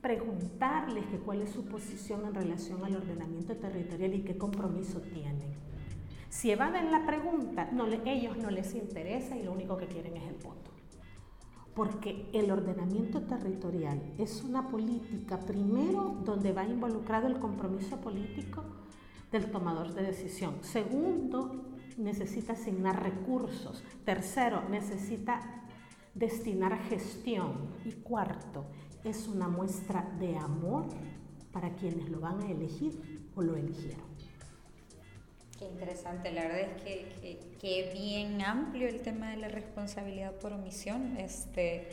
preguntarles 0.00 1.04
cuál 1.22 1.42
es 1.42 1.50
su 1.50 1.66
posición 1.66 2.24
en 2.24 2.34
relación 2.34 2.82
al 2.82 2.96
ordenamiento 2.96 3.54
territorial 3.56 4.14
y 4.14 4.22
qué 4.22 4.38
compromiso 4.38 5.02
tienen. 5.02 5.57
Si 6.28 6.50
evaden 6.50 6.90
la 6.90 7.06
pregunta, 7.06 7.70
ellos 8.04 8.36
no 8.36 8.50
les 8.50 8.74
interesa 8.74 9.36
y 9.36 9.42
lo 9.42 9.52
único 9.52 9.76
que 9.76 9.86
quieren 9.86 10.16
es 10.16 10.28
el 10.28 10.36
voto. 10.36 10.70
Porque 11.74 12.28
el 12.32 12.50
ordenamiento 12.50 13.22
territorial 13.22 14.02
es 14.18 14.42
una 14.42 14.68
política, 14.68 15.38
primero, 15.38 16.16
donde 16.24 16.52
va 16.52 16.64
involucrado 16.64 17.28
el 17.28 17.38
compromiso 17.38 17.96
político 18.00 18.64
del 19.30 19.50
tomador 19.50 19.94
de 19.94 20.02
decisión. 20.02 20.56
Segundo, 20.62 21.64
necesita 21.96 22.52
asignar 22.52 23.02
recursos. 23.02 23.82
Tercero, 24.04 24.68
necesita 24.68 25.64
destinar 26.14 26.78
gestión. 26.88 27.52
Y 27.84 27.92
cuarto, 27.92 28.66
es 29.04 29.28
una 29.28 29.48
muestra 29.48 30.14
de 30.18 30.36
amor 30.36 30.86
para 31.52 31.74
quienes 31.74 32.08
lo 32.10 32.20
van 32.20 32.40
a 32.42 32.50
elegir 32.50 33.30
o 33.34 33.42
lo 33.42 33.56
eligieron. 33.56 34.07
Qué 35.58 35.64
interesante, 35.64 36.30
la 36.30 36.42
verdad 36.42 36.60
es 36.60 36.82
que, 36.82 37.38
que, 37.60 37.90
bien 37.92 38.40
amplio 38.42 38.86
el 38.86 39.00
tema 39.00 39.30
de 39.30 39.38
la 39.38 39.48
responsabilidad 39.48 40.32
por 40.34 40.52
omisión. 40.52 41.16
Este, 41.18 41.88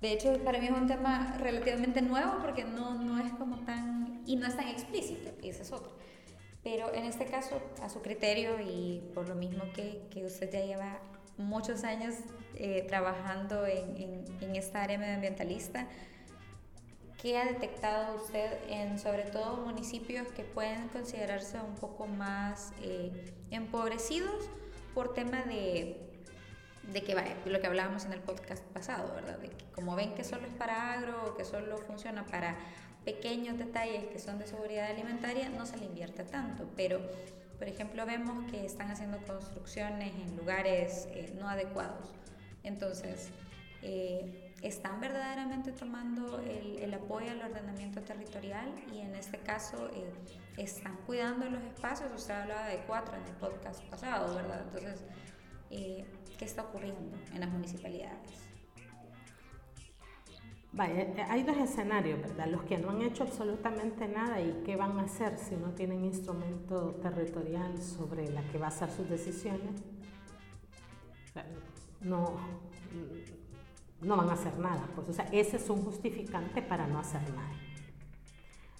de 0.00 0.12
hecho, 0.12 0.38
para 0.44 0.60
mí 0.60 0.66
es 0.66 0.72
un 0.72 0.86
tema 0.86 1.36
relativamente 1.38 2.02
nuevo 2.02 2.34
porque 2.40 2.62
no, 2.62 2.94
no 2.94 3.18
es 3.18 3.32
como 3.32 3.58
tan, 3.64 4.22
y 4.26 4.36
no 4.36 4.46
es 4.46 4.56
tan 4.56 4.68
explícito, 4.68 5.32
ese 5.42 5.62
es 5.62 5.72
otro. 5.72 5.90
Pero 6.62 6.94
en 6.94 7.04
este 7.04 7.26
caso, 7.26 7.60
a 7.82 7.88
su 7.88 8.00
criterio 8.00 8.60
y 8.60 9.02
por 9.12 9.28
lo 9.28 9.34
mismo 9.34 9.64
que, 9.74 10.02
que 10.10 10.24
usted 10.24 10.52
ya 10.52 10.64
lleva 10.64 11.00
muchos 11.36 11.82
años 11.82 12.14
eh, 12.54 12.84
trabajando 12.86 13.66
en, 13.66 13.96
en, 13.96 14.24
en 14.40 14.56
esta 14.56 14.84
área 14.84 14.98
medioambientalista, 14.98 15.88
¿Qué 17.24 17.38
ha 17.38 17.46
detectado 17.46 18.16
usted 18.16 18.58
en 18.68 18.98
sobre 18.98 19.22
todo 19.22 19.56
municipios 19.56 20.28
que 20.28 20.42
pueden 20.42 20.88
considerarse 20.88 21.58
un 21.58 21.74
poco 21.74 22.06
más 22.06 22.74
eh, 22.82 23.32
empobrecidos 23.50 24.44
por 24.92 25.14
tema 25.14 25.40
de, 25.44 25.96
de 26.92 27.02
que 27.02 27.14
vaya, 27.14 27.34
lo 27.46 27.58
que 27.62 27.66
hablábamos 27.66 28.04
en 28.04 28.12
el 28.12 28.20
podcast 28.20 28.62
pasado, 28.74 29.14
¿verdad? 29.14 29.38
De 29.38 29.48
que 29.48 29.64
como 29.74 29.96
ven 29.96 30.12
que 30.14 30.22
solo 30.22 30.46
es 30.46 30.52
para 30.52 30.92
agro, 30.92 31.34
que 31.34 31.46
solo 31.46 31.78
funciona 31.78 32.26
para 32.26 32.58
pequeños 33.06 33.56
detalles 33.56 34.04
que 34.04 34.18
son 34.18 34.38
de 34.38 34.46
seguridad 34.46 34.90
alimentaria, 34.90 35.48
no 35.48 35.64
se 35.64 35.78
le 35.78 35.86
invierte 35.86 36.24
tanto, 36.24 36.68
pero 36.76 37.00
por 37.56 37.66
ejemplo 37.66 38.04
vemos 38.04 38.50
que 38.50 38.66
están 38.66 38.90
haciendo 38.90 39.16
construcciones 39.26 40.12
en 40.14 40.36
lugares 40.36 41.08
eh, 41.12 41.32
no 41.40 41.48
adecuados. 41.48 42.12
Entonces, 42.64 43.30
eh, 43.80 44.43
están 44.64 44.98
verdaderamente 44.98 45.72
tomando 45.72 46.40
el, 46.40 46.92
apoyo 46.94 47.30
al 47.30 47.42
ordenamiento 47.42 48.00
territorial 48.00 48.72
y 48.92 49.00
en 49.00 49.14
este 49.14 49.38
caso 49.38 49.90
eh, 49.92 50.10
están 50.56 50.96
cuidando 51.06 51.48
los 51.50 51.62
espacios. 51.62 52.10
Usted 52.14 52.32
hablaba 52.34 52.66
de 52.68 52.78
cuatro 52.86 53.14
en 53.14 53.24
el 53.24 53.34
podcast 53.34 53.84
pasado, 53.84 54.34
¿verdad? 54.34 54.62
Entonces, 54.62 55.04
eh, 55.70 56.06
¿qué 56.38 56.46
está 56.46 56.62
ocurriendo 56.62 57.16
en 57.32 57.40
las 57.40 57.50
municipalidades? 57.50 58.48
Hay 61.28 61.42
dos 61.44 61.56
escenarios, 61.58 62.20
¿verdad? 62.20 62.46
Los 62.46 62.64
que 62.64 62.78
no 62.78 62.90
han 62.90 63.02
hecho 63.02 63.24
absolutamente 63.24 64.08
nada 64.08 64.40
y 64.40 64.62
qué 64.64 64.76
van 64.76 64.98
a 64.98 65.02
hacer 65.02 65.38
si 65.38 65.56
no 65.56 65.72
tienen 65.72 66.04
instrumento 66.04 66.94
territorial 67.02 67.80
sobre 67.80 68.28
la 68.30 68.42
que 68.50 68.58
ser 68.70 68.90
sus 68.90 69.08
decisiones. 69.08 69.82
No, 72.00 72.38
no 74.04 74.16
van 74.16 74.28
a 74.28 74.34
hacer 74.34 74.58
nada. 74.58 74.88
Pues, 74.94 75.08
o 75.08 75.12
sea, 75.12 75.26
ese 75.32 75.56
es 75.56 75.68
un 75.70 75.82
justificante 75.82 76.62
para 76.62 76.86
no 76.86 76.98
hacer 76.98 77.22
nada. 77.34 77.52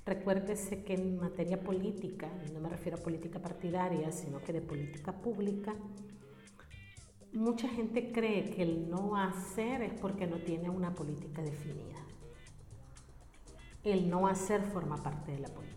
Recuérdese 0.07 0.85
que 0.85 0.95
en 0.95 1.19
materia 1.19 1.61
política, 1.61 2.28
y 2.47 2.52
no 2.52 2.61
me 2.61 2.69
refiero 2.69 2.99
a 2.99 3.00
política 3.00 3.38
partidaria, 3.38 4.12
sino 4.12 4.38
que 4.40 4.52
de 4.52 4.61
política 4.61 5.12
pública, 5.12 5.75
mucha 7.33 7.69
gente 7.69 8.12
cree 8.12 8.50
que 8.50 8.62
el 8.62 8.90
no 8.90 9.16
hacer 9.16 9.83
es 9.83 9.95
porque 9.95 10.26
no 10.26 10.38
tiene 10.38 10.69
una 10.69 10.95
política 10.95 11.43
definida. 11.43 11.99
El 13.83 14.09
no 14.09 14.26
hacer 14.26 14.62
forma 14.62 15.02
parte 15.02 15.33
de 15.33 15.38
la 15.40 15.49
política. 15.49 15.75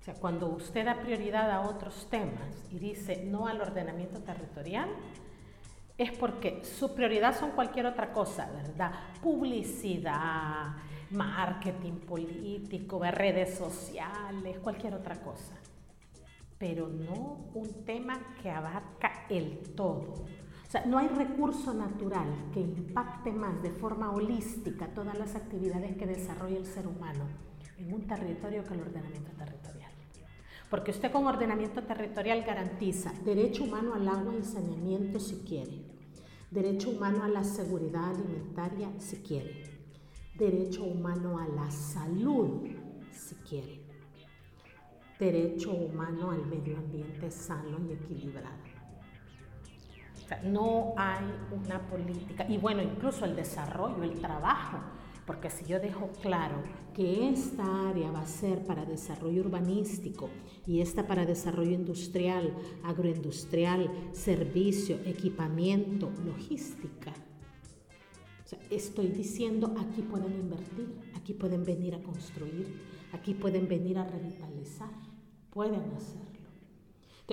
O 0.00 0.04
sea, 0.04 0.14
cuando 0.14 0.48
usted 0.48 0.84
da 0.84 1.00
prioridad 1.00 1.50
a 1.50 1.60
otros 1.60 2.08
temas 2.10 2.56
y 2.72 2.78
dice 2.78 3.24
no 3.24 3.46
al 3.46 3.60
ordenamiento 3.60 4.20
territorial, 4.20 4.88
es 5.98 6.10
porque 6.12 6.64
su 6.64 6.94
prioridad 6.94 7.38
son 7.38 7.50
cualquier 7.52 7.86
otra 7.86 8.12
cosa, 8.12 8.50
¿verdad? 8.50 8.92
Publicidad, 9.22 10.76
marketing 11.10 12.00
político, 12.00 13.00
redes 13.02 13.54
sociales, 13.56 14.58
cualquier 14.60 14.94
otra 14.94 15.20
cosa. 15.20 15.54
Pero 16.58 16.88
no 16.88 17.50
un 17.54 17.84
tema 17.84 18.18
que 18.40 18.50
abarca 18.50 19.26
el 19.28 19.74
todo. 19.74 20.24
O 20.66 20.70
sea, 20.70 20.86
no 20.86 20.98
hay 20.98 21.08
recurso 21.08 21.74
natural 21.74 22.28
que 22.52 22.60
impacte 22.60 23.30
más 23.30 23.62
de 23.62 23.70
forma 23.72 24.10
holística 24.10 24.86
todas 24.88 25.18
las 25.18 25.36
actividades 25.36 25.96
que 25.96 26.06
desarrolla 26.06 26.56
el 26.56 26.66
ser 26.66 26.86
humano 26.86 27.26
en 27.76 27.92
un 27.92 28.06
territorio 28.06 28.64
que 28.64 28.74
el 28.74 28.80
ordenamiento 28.80 29.32
territorial. 29.32 29.81
Porque 30.72 30.90
usted 30.90 31.12
con 31.12 31.26
ordenamiento 31.26 31.82
territorial 31.82 32.44
garantiza 32.44 33.12
derecho 33.26 33.64
humano 33.64 33.92
al 33.92 34.08
agua 34.08 34.34
y 34.34 34.42
saneamiento 34.42 35.20
si 35.20 35.44
quiere, 35.46 35.84
derecho 36.50 36.88
humano 36.88 37.24
a 37.24 37.28
la 37.28 37.44
seguridad 37.44 38.08
alimentaria 38.08 38.88
si 38.96 39.18
quiere, 39.18 39.64
derecho 40.34 40.84
humano 40.84 41.38
a 41.38 41.46
la 41.46 41.70
salud 41.70 42.70
si 43.10 43.34
quiere, 43.46 43.82
derecho 45.18 45.74
humano 45.74 46.30
al 46.30 46.46
medio 46.46 46.78
ambiente 46.78 47.30
sano 47.30 47.78
y 47.86 47.92
equilibrado. 47.92 48.56
No 50.44 50.94
hay 50.96 51.26
una 51.50 51.86
política, 51.86 52.46
y 52.48 52.56
bueno, 52.56 52.80
incluso 52.80 53.26
el 53.26 53.36
desarrollo, 53.36 54.02
el 54.04 54.18
trabajo 54.18 54.78
porque 55.32 55.48
si 55.48 55.64
yo 55.64 55.80
dejo 55.80 56.10
claro 56.20 56.56
que 56.92 57.30
esta 57.30 57.88
área 57.88 58.10
va 58.10 58.20
a 58.20 58.26
ser 58.26 58.66
para 58.66 58.84
desarrollo 58.84 59.40
urbanístico 59.40 60.28
y 60.66 60.82
esta 60.82 61.06
para 61.06 61.24
desarrollo 61.24 61.70
industrial, 61.70 62.54
agroindustrial, 62.84 63.90
servicio, 64.12 64.98
equipamiento, 65.06 66.12
logística, 66.26 67.14
estoy 68.68 69.08
diciendo 69.08 69.74
aquí 69.78 70.02
pueden 70.02 70.34
invertir, 70.34 71.00
aquí 71.16 71.32
pueden 71.32 71.64
venir 71.64 71.94
a 71.94 72.02
construir, 72.02 72.66
aquí 73.14 73.32
pueden 73.32 73.66
venir 73.66 73.96
a 73.96 74.04
revitalizar, 74.04 74.92
pueden 75.48 75.94
hacerlo. 75.96 76.28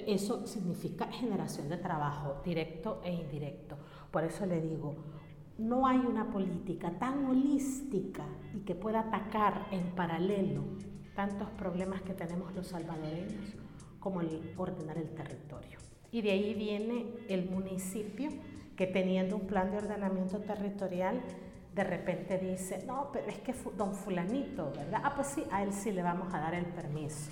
Eso 0.08 0.48
significa 0.48 1.12
generación 1.12 1.68
de 1.68 1.76
trabajo 1.76 2.42
directo 2.46 3.02
e 3.04 3.12
indirecto. 3.12 3.76
Por 4.10 4.24
eso 4.24 4.46
le 4.46 4.62
digo, 4.62 4.96
no 5.60 5.86
hay 5.86 6.00
una 6.00 6.32
política 6.32 6.92
tan 6.98 7.26
holística 7.26 8.24
y 8.56 8.60
que 8.60 8.76
pueda 8.76 9.02
atacar 9.02 9.68
en 9.72 9.92
paralelo 9.92 10.64
tantos 11.16 11.50
problemas 11.50 12.02
que 12.02 12.14
tenemos 12.14 12.56
los 12.56 12.68
salvadoreños 12.68 13.56
como 14.00 14.22
el 14.22 14.54
ordenar 14.56 14.98
el 14.98 15.10
territorio. 15.10 15.78
Y 16.12 16.22
de 16.22 16.32
ahí 16.32 16.54
viene 16.54 17.14
el 17.28 17.50
municipio 17.50 18.30
que 18.78 18.88
teniendo 18.88 19.36
un 19.36 19.48
plan 19.48 19.70
de 19.70 19.78
ordenamiento 19.78 20.40
territorial, 20.40 21.22
de 21.76 21.84
repente 21.84 22.38
dice, 22.38 22.84
no, 22.88 23.10
pero 23.12 23.28
es 23.28 23.40
que 23.40 23.54
don 23.78 23.94
fulanito, 23.94 24.72
¿verdad? 24.72 25.02
Ah, 25.04 25.14
pues 25.14 25.28
sí, 25.28 25.44
a 25.52 25.62
él 25.62 25.74
sí 25.74 25.92
le 25.92 26.02
vamos 26.02 26.34
a 26.34 26.40
dar 26.40 26.56
el 26.56 26.66
permiso. 26.66 27.32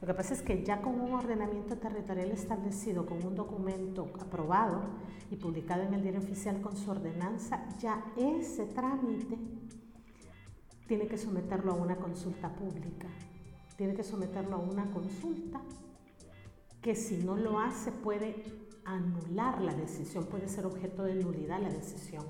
Lo 0.00 0.06
que 0.06 0.14
pasa 0.14 0.32
es 0.32 0.40
que 0.40 0.64
ya 0.64 0.80
con 0.80 0.98
un 0.98 1.12
ordenamiento 1.12 1.76
territorial 1.76 2.30
establecido, 2.30 3.04
con 3.04 3.24
un 3.24 3.34
documento 3.34 4.10
aprobado 4.18 4.82
y 5.30 5.36
publicado 5.36 5.82
en 5.82 5.92
el 5.92 6.02
diario 6.02 6.20
oficial 6.20 6.62
con 6.62 6.74
su 6.74 6.90
ordenanza, 6.90 7.68
ya 7.78 8.02
ese 8.16 8.64
trámite 8.64 9.36
tiene 10.88 11.06
que 11.06 11.18
someterlo 11.18 11.72
a 11.72 11.76
una 11.76 11.96
consulta 11.96 12.48
pública, 12.54 13.08
tiene 13.76 13.94
que 13.94 14.02
someterlo 14.02 14.56
a 14.56 14.60
una 14.60 14.90
consulta 14.90 15.60
que 16.80 16.94
si 16.94 17.18
no 17.18 17.36
lo 17.36 17.58
hace 17.58 17.92
puede 17.92 18.42
anular 18.86 19.60
la 19.60 19.74
decisión, 19.74 20.24
puede 20.24 20.48
ser 20.48 20.64
objeto 20.64 21.04
de 21.04 21.14
nulidad 21.14 21.60
la 21.60 21.68
decisión 21.68 22.24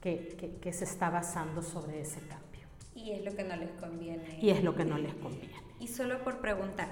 que, 0.00 0.58
que 0.62 0.72
se 0.72 0.84
está 0.84 1.10
basando 1.10 1.60
sobre 1.60 2.00
ese 2.02 2.20
cambio. 2.20 2.68
Y 2.94 3.10
es 3.10 3.24
lo 3.24 3.34
que 3.34 3.42
no 3.42 3.56
les 3.56 3.72
conviene. 3.72 4.38
Y 4.40 4.50
es 4.50 4.62
lo 4.62 4.76
que 4.76 4.84
no 4.84 4.96
les 4.96 5.14
conviene. 5.14 5.69
Y 5.80 5.88
solo 5.88 6.22
por 6.22 6.40
preguntar, 6.40 6.88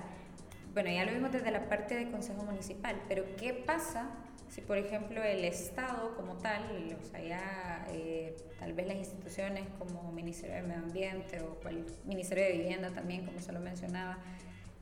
bueno, 0.73 0.91
ya 0.91 1.05
lo 1.05 1.13
vimos 1.13 1.31
desde 1.31 1.51
la 1.51 1.69
parte 1.69 1.95
de 1.95 2.11
Consejo 2.11 2.43
Municipal, 2.43 3.01
pero 3.07 3.25
¿qué 3.37 3.53
pasa 3.53 4.11
si, 4.49 4.63
por 4.63 4.79
ejemplo, 4.79 5.23
el 5.23 5.45
Estado 5.45 6.17
como 6.17 6.37
tal, 6.37 6.97
o 6.99 7.05
sea, 7.05 7.23
ya 7.23 7.87
eh, 7.91 8.35
tal 8.59 8.73
vez 8.73 8.87
las 8.87 8.97
instituciones 8.97 9.67
como 9.79 10.11
Ministerio 10.11 10.57
de 10.57 10.63
Medio 10.63 10.83
Ambiente 10.83 11.41
o 11.43 11.69
el 11.69 11.85
Ministerio 12.07 12.45
de 12.45 12.53
Vivienda 12.53 12.91
también, 12.91 13.27
como 13.27 13.41
se 13.41 13.53
lo 13.53 13.61
mencionaba, 13.61 14.19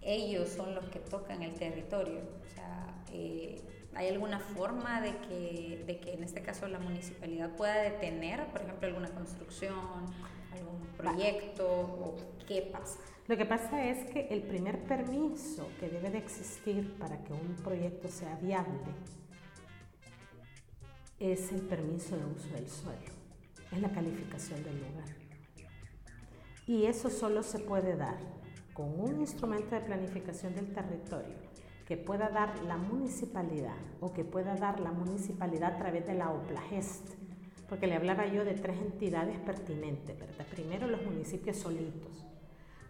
ellos 0.03 0.51
son 0.51 0.75
los 0.75 0.85
que 0.85 1.01
tocan 1.01 1.43
el 1.43 1.55
territorio? 1.55 2.21
O 2.21 2.55
sea, 2.55 2.95
eh, 3.13 3.61
¿hay 3.95 4.09
alguna 4.09 4.39
forma 4.39 5.01
de 5.01 5.17
que, 5.19 5.83
de 5.85 5.99
que 5.99 6.13
en 6.13 6.23
este 6.23 6.43
caso 6.43 6.69
la 6.69 6.79
municipalidad 6.79 7.51
pueda 7.57 7.75
detener, 7.83 8.47
por 8.47 8.63
ejemplo, 8.63 8.87
alguna 8.87 9.11
construcción, 9.11 10.07
proyecto 10.97 11.67
o 11.67 12.17
qué 12.47 12.63
pasa? 12.63 12.99
Lo 13.29 13.37
que 13.37 13.45
pasa 13.45 13.85
es 13.85 14.11
que 14.11 14.29
el 14.31 14.43
primer 14.43 14.85
permiso 14.85 15.69
que 15.81 15.89
debe 15.89 16.11
de 16.11 16.19
existir 16.19 16.97
para 16.99 17.23
que 17.25 17.33
un 17.33 17.57
proyecto 17.63 18.09
sea 18.09 18.37
viable 18.37 18.79
es 21.19 21.51
el 21.51 21.63
permiso 21.63 22.17
de 22.17 22.25
uso 22.25 22.49
del 22.55 22.69
suelo, 22.69 23.13
es 23.73 23.81
la 23.81 23.91
calificación 23.91 24.63
del 24.63 24.79
lugar. 24.79 25.09
Y 26.67 26.87
eso 26.87 27.11
solo 27.11 27.43
se 27.43 27.59
puede 27.59 27.97
dar 27.97 28.19
con 28.75 29.01
un 29.01 29.21
instrumento 29.21 29.75
de 29.75 29.81
planificación 29.81 30.55
del 30.55 30.73
territorio 30.73 31.35
que 31.87 31.97
pueda 31.97 32.29
dar 32.29 32.63
la 32.65 32.77
municipalidad 32.77 33.77
o 34.01 34.13
que 34.13 34.25
pueda 34.25 34.57
dar 34.57 34.81
la 34.81 34.91
municipalidad 34.93 35.75
a 35.75 35.79
través 35.79 36.07
de 36.07 36.15
la 36.15 36.31
OPLAGEST, 36.31 37.16
porque 37.69 37.87
le 37.87 37.97
hablaba 37.97 38.27
yo 38.27 38.45
de 38.45 38.55
tres 38.55 38.79
entidades 38.79 39.39
pertinentes, 39.41 40.19
¿verdad? 40.19 40.47
Primero 40.47 40.87
los 40.87 41.03
municipios 41.03 41.57
solitos, 41.57 42.25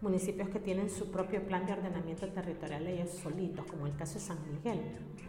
municipios 0.01 0.49
que 0.49 0.59
tienen 0.59 0.89
su 0.89 1.11
propio 1.11 1.43
plan 1.43 1.65
de 1.65 1.73
ordenamiento 1.73 2.27
territorial 2.29 2.85
ellos 2.87 3.09
solitos, 3.09 3.65
como 3.65 3.87
el 3.87 3.95
caso 3.95 4.15
de 4.15 4.19
San 4.19 4.37
Miguel. 4.51 4.79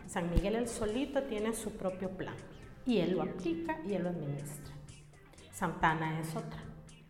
San 0.07 0.31
Miguel 0.31 0.57
el 0.57 0.69
solito 0.69 1.23
tiene 1.25 1.55
su 1.55 1.73
propio 1.73 2.11
plan 2.11 2.37
y 2.85 2.99
él 2.99 3.13
lo 3.13 3.23
aplica 3.23 3.81
y 3.87 3.95
él 3.95 4.03
lo 4.03 4.11
administra. 4.11 4.75
Santana 5.53 6.21
es 6.21 6.37
otra, 6.37 6.63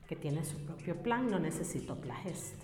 que 0.06 0.16
tiene 0.16 0.44
su 0.44 0.64
propio 0.64 0.96
plan, 1.02 1.28
no 1.28 1.38
necesito 1.38 2.00
plagest. 2.00 2.54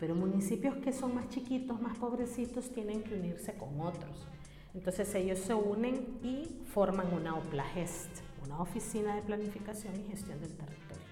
Pero 0.00 0.14
municipios 0.14 0.76
que 0.78 0.92
son 0.92 1.14
más 1.14 1.28
chiquitos, 1.28 1.80
más 1.80 1.96
pobrecitos, 1.98 2.70
tienen 2.70 3.02
que 3.02 3.14
unirse 3.14 3.54
con 3.54 3.80
otros. 3.80 4.26
Entonces 4.74 5.14
ellos 5.14 5.38
se 5.38 5.54
unen 5.54 6.18
y 6.22 6.60
forman 6.66 7.14
una 7.14 7.36
OPLAGEST, 7.36 8.23
una 8.44 8.60
oficina 8.60 9.14
de 9.14 9.22
planificación 9.22 9.94
y 10.00 10.10
gestión 10.10 10.40
del 10.40 10.54
territorio. 10.54 11.04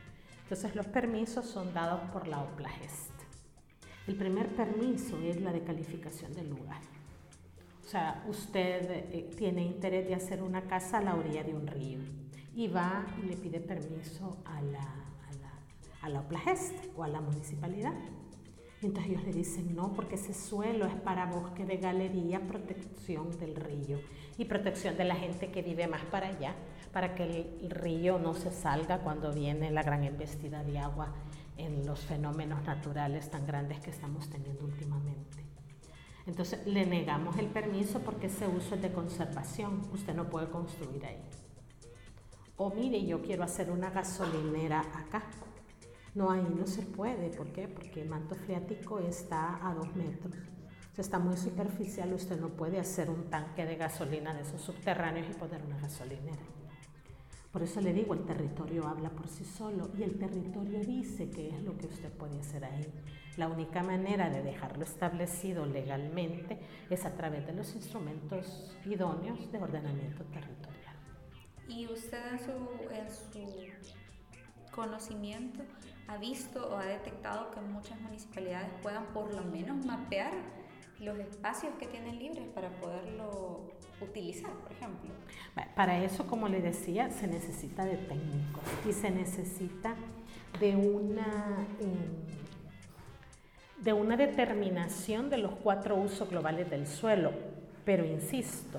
Entonces 0.42 0.74
los 0.74 0.86
permisos 0.86 1.46
son 1.46 1.72
dados 1.72 2.00
por 2.10 2.28
la 2.28 2.42
OPLAGEST. 2.42 3.10
El 4.06 4.16
primer 4.16 4.48
permiso 4.48 5.18
es 5.18 5.40
la 5.40 5.52
de 5.52 5.62
calificación 5.62 6.34
del 6.34 6.50
lugar. 6.50 6.80
O 7.84 7.88
sea, 7.88 8.24
usted 8.28 8.90
eh, 8.90 9.30
tiene 9.36 9.64
interés 9.64 10.06
de 10.08 10.14
hacer 10.14 10.42
una 10.42 10.62
casa 10.62 10.98
a 10.98 11.02
la 11.02 11.14
orilla 11.14 11.42
de 11.42 11.54
un 11.54 11.66
río 11.66 12.00
y 12.54 12.68
va 12.68 13.06
y 13.22 13.26
le 13.26 13.36
pide 13.36 13.60
permiso 13.60 14.38
a 14.44 14.60
la, 14.62 14.80
a 14.80 15.32
la, 15.40 15.52
a 16.02 16.08
la 16.08 16.20
OPLAGEST 16.20 16.74
o 16.96 17.04
a 17.04 17.08
la 17.08 17.20
municipalidad. 17.20 17.94
Entonces 18.82 19.12
ellos 19.12 19.24
le 19.24 19.32
dicen, 19.32 19.76
no, 19.76 19.92
porque 19.92 20.16
ese 20.16 20.34
suelo 20.34 20.86
es 20.86 20.94
para 20.96 21.26
bosque 21.26 21.64
de 21.64 21.76
galería, 21.76 22.40
protección 22.40 23.30
del 23.38 23.54
río 23.54 24.00
y 24.36 24.44
protección 24.44 24.96
de 24.96 25.04
la 25.04 25.14
gente 25.14 25.52
que 25.52 25.62
vive 25.62 25.86
más 25.86 26.02
para 26.06 26.28
allá 26.28 26.56
para 26.92 27.14
que 27.14 27.24
el 27.24 27.70
río 27.70 28.18
no 28.18 28.34
se 28.34 28.50
salga 28.50 28.98
cuando 28.98 29.32
viene 29.32 29.70
la 29.70 29.82
gran 29.82 30.04
embestida 30.04 30.62
de 30.62 30.78
agua 30.78 31.12
en 31.56 31.86
los 31.86 32.00
fenómenos 32.00 32.62
naturales 32.64 33.30
tan 33.30 33.46
grandes 33.46 33.80
que 33.80 33.90
estamos 33.90 34.28
teniendo 34.28 34.64
últimamente. 34.64 35.42
Entonces 36.26 36.64
le 36.66 36.86
negamos 36.86 37.36
el 37.38 37.46
permiso 37.46 38.00
porque 38.00 38.26
ese 38.26 38.46
uso 38.46 38.74
es 38.74 38.82
de 38.82 38.92
conservación, 38.92 39.82
usted 39.92 40.14
no 40.14 40.28
puede 40.28 40.48
construir 40.50 41.04
ahí. 41.04 41.20
O 42.56 42.70
mire, 42.70 43.04
yo 43.04 43.22
quiero 43.22 43.42
hacer 43.42 43.70
una 43.70 43.90
gasolinera 43.90 44.80
acá. 44.80 45.22
No, 46.14 46.30
ahí 46.30 46.46
no 46.56 46.66
se 46.66 46.82
puede. 46.82 47.30
¿Por 47.30 47.48
qué? 47.52 47.66
Porque 47.66 48.02
el 48.02 48.08
manto 48.08 48.34
freático 48.34 48.98
está 48.98 49.66
a 49.66 49.74
dos 49.74 49.94
metros. 49.96 50.36
está 50.96 51.18
muy 51.18 51.38
superficial, 51.38 52.12
usted 52.12 52.38
no 52.38 52.50
puede 52.50 52.78
hacer 52.78 53.08
un 53.08 53.30
tanque 53.30 53.64
de 53.64 53.76
gasolina 53.76 54.34
de 54.34 54.42
esos 54.42 54.60
subterráneos 54.60 55.26
y 55.30 55.32
poner 55.32 55.64
una 55.64 55.78
gasolinera. 55.78 56.42
Por 57.52 57.62
eso 57.62 57.82
le 57.82 57.92
digo, 57.92 58.14
el 58.14 58.24
territorio 58.24 58.88
habla 58.88 59.10
por 59.10 59.28
sí 59.28 59.44
solo 59.44 59.90
y 59.98 60.02
el 60.02 60.18
territorio 60.18 60.80
dice 60.80 61.28
qué 61.28 61.50
es 61.50 61.62
lo 61.62 61.76
que 61.76 61.86
usted 61.86 62.10
puede 62.10 62.40
hacer 62.40 62.64
ahí. 62.64 62.90
La 63.36 63.48
única 63.48 63.82
manera 63.82 64.30
de 64.30 64.42
dejarlo 64.42 64.84
establecido 64.84 65.66
legalmente 65.66 66.58
es 66.88 67.04
a 67.04 67.14
través 67.14 67.46
de 67.46 67.52
los 67.52 67.74
instrumentos 67.74 68.74
idóneos 68.86 69.52
de 69.52 69.58
ordenamiento 69.58 70.24
territorial. 70.24 70.96
¿Y 71.68 71.86
usted 71.88 72.32
en 72.32 72.38
su, 72.38 72.52
en 72.90 73.10
su 73.10 74.70
conocimiento 74.70 75.62
ha 76.08 76.16
visto 76.16 76.66
o 76.70 76.76
ha 76.76 76.86
detectado 76.86 77.50
que 77.50 77.60
muchas 77.60 78.00
municipalidades 78.00 78.70
puedan 78.82 79.04
por 79.12 79.32
lo 79.34 79.44
menos 79.44 79.84
mapear 79.84 80.32
los 81.02 81.18
espacios 81.18 81.74
que 81.78 81.86
tienen 81.86 82.18
libres 82.18 82.46
para 82.54 82.70
poderlo 82.70 83.60
utilizar, 84.00 84.52
por 84.52 84.72
ejemplo? 84.72 85.10
Para 85.74 86.02
eso, 86.02 86.26
como 86.26 86.48
le 86.48 86.62
decía, 86.62 87.10
se 87.10 87.26
necesita 87.26 87.84
de 87.84 87.96
técnicos 87.96 88.62
y 88.88 88.92
se 88.92 89.10
necesita 89.10 89.96
de 90.60 90.76
una, 90.76 91.66
em, 91.80 93.82
de 93.82 93.92
una 93.92 94.16
determinación 94.16 95.28
de 95.28 95.38
los 95.38 95.54
cuatro 95.56 95.96
usos 95.96 96.30
globales 96.30 96.70
del 96.70 96.86
suelo. 96.86 97.32
Pero 97.84 98.04
insisto, 98.04 98.78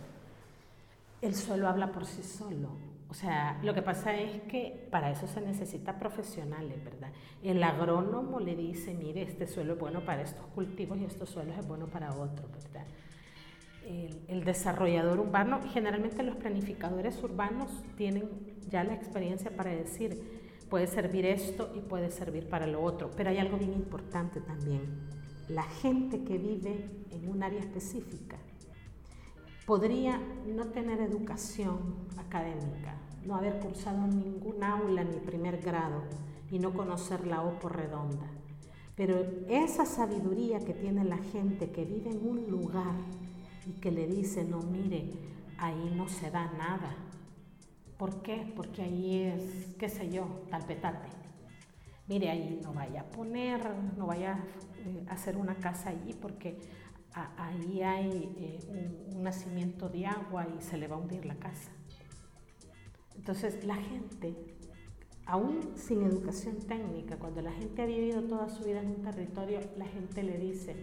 el 1.21 1.35
suelo 1.35 1.67
habla 1.67 1.91
por 1.91 2.05
sí 2.05 2.23
solo. 2.23 2.92
O 3.13 3.15
sea, 3.15 3.59
lo 3.61 3.75
que 3.75 3.83
pasa 3.83 4.15
es 4.15 4.41
que 4.49 4.87
para 4.89 5.11
eso 5.11 5.27
se 5.27 5.39
necesita 5.39 5.99
profesionales, 5.99 6.83
¿verdad? 6.83 7.11
El 7.43 7.61
agrónomo 7.61 8.39
le 8.39 8.55
dice, 8.55 8.95
mire, 8.95 9.21
este 9.21 9.45
suelo 9.45 9.73
es 9.73 9.79
bueno 9.79 10.03
para 10.03 10.23
estos 10.23 10.47
cultivos 10.47 10.97
y 10.97 11.05
estos 11.05 11.29
suelos 11.29 11.55
es 11.55 11.67
bueno 11.67 11.85
para 11.85 12.09
otros, 12.15 12.49
¿verdad? 12.51 12.87
El, 13.85 14.19
el, 14.27 14.43
desarrollador 14.43 15.19
urbano, 15.19 15.59
generalmente 15.71 16.23
los 16.23 16.37
planificadores 16.37 17.21
urbanos 17.21 17.83
tienen 17.97 18.27
ya 18.67 18.83
la 18.83 18.95
experiencia 18.95 19.55
para 19.55 19.69
decir, 19.69 20.65
puede 20.71 20.87
servir 20.87 21.27
esto 21.27 21.71
y 21.75 21.81
puede 21.81 22.09
servir 22.09 22.49
para 22.49 22.65
lo 22.65 22.81
otro. 22.81 23.11
Pero 23.15 23.29
hay 23.29 23.37
algo 23.37 23.59
bien 23.59 23.73
importante 23.73 24.41
también. 24.41 25.07
La 25.49 25.61
gente 25.61 26.23
que 26.23 26.39
vive 26.39 26.89
en 27.11 27.29
un 27.29 27.43
área 27.43 27.59
específica 27.59 28.39
podría 29.65 30.19
no 30.45 30.65
tener 30.67 30.99
educación 31.01 32.07
académica, 32.17 32.95
no 33.25 33.35
haber 33.35 33.59
cursado 33.59 34.07
ningún 34.07 34.63
aula 34.63 35.03
ni 35.03 35.17
primer 35.17 35.61
grado 35.61 36.03
y 36.51 36.59
no 36.59 36.73
conocer 36.73 37.25
la 37.25 37.41
OPO 37.41 37.69
redonda. 37.69 38.27
Pero 38.95 39.25
esa 39.47 39.85
sabiduría 39.85 40.59
que 40.59 40.73
tiene 40.73 41.03
la 41.03 41.17
gente 41.17 41.71
que 41.71 41.85
vive 41.85 42.11
en 42.11 42.27
un 42.27 42.49
lugar 42.49 42.95
y 43.65 43.71
que 43.79 43.91
le 43.91 44.07
dice, 44.07 44.43
no, 44.43 44.59
mire, 44.59 45.09
ahí 45.57 45.91
no 45.95 46.07
se 46.07 46.29
da 46.29 46.51
nada, 46.57 46.95
¿Por 48.03 48.21
qué? 48.21 48.51
Porque 48.53 48.81
ahí 48.81 49.21
es, 49.21 49.75
qué 49.79 49.87
sé 49.87 50.09
yo, 50.09 50.25
tal 50.49 50.65
petate. 50.65 51.07
Mire, 52.07 52.29
ahí 52.29 52.59
no 52.61 52.73
vaya 52.73 52.99
a 52.99 53.05
poner, 53.05 53.61
no 53.97 54.07
vaya 54.07 54.43
eh, 54.79 55.05
a 55.07 55.13
hacer 55.13 55.37
una 55.37 55.55
casa 55.55 55.91
allí 55.91 56.13
porque 56.13 56.59
ahí 57.13 57.81
hay 57.81 58.35
eh, 58.37 59.09
un, 59.13 59.23
nacimiento 59.23 59.89
de 59.89 60.05
agua 60.05 60.47
y 60.57 60.61
se 60.61 60.77
le 60.77 60.87
va 60.87 60.95
a 60.95 60.99
hundir 60.99 61.25
la 61.25 61.35
casa. 61.35 61.71
Entonces 63.15 63.63
la 63.63 63.75
gente, 63.75 64.35
aún 65.25 65.73
sin 65.75 66.03
educación 66.03 66.57
técnica, 66.59 67.17
cuando 67.17 67.41
la 67.41 67.51
gente 67.51 67.81
ha 67.81 67.85
vivido 67.85 68.23
toda 68.23 68.49
su 68.49 68.63
vida 68.63 68.81
en 68.81 68.89
un 68.89 69.01
territorio, 69.01 69.59
la 69.77 69.85
gente 69.85 70.23
le 70.23 70.37
dice, 70.37 70.75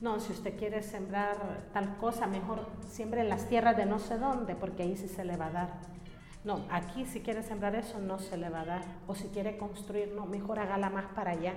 no, 0.00 0.18
si 0.20 0.32
usted 0.32 0.58
quiere 0.58 0.82
sembrar 0.82 1.68
tal 1.72 1.96
cosa, 1.98 2.26
mejor 2.26 2.66
siembre 2.88 3.20
en 3.20 3.28
las 3.28 3.48
tierras 3.48 3.76
de 3.76 3.86
no 3.86 3.98
sé 3.98 4.18
dónde, 4.18 4.54
porque 4.56 4.82
ahí 4.82 4.96
sí 4.96 5.08
se 5.08 5.24
le 5.24 5.36
va 5.36 5.46
a 5.46 5.52
dar. 5.52 5.80
No, 6.44 6.66
aquí 6.70 7.06
si 7.06 7.20
quiere 7.20 7.42
sembrar 7.42 7.74
eso 7.74 7.98
no 7.98 8.18
se 8.18 8.36
le 8.36 8.50
va 8.50 8.62
a 8.62 8.64
dar. 8.66 8.82
O 9.06 9.14
si 9.14 9.28
quiere 9.28 9.56
construir, 9.56 10.12
no, 10.14 10.26
mejor 10.26 10.58
hágala 10.58 10.90
más 10.90 11.06
para 11.14 11.30
allá, 11.30 11.54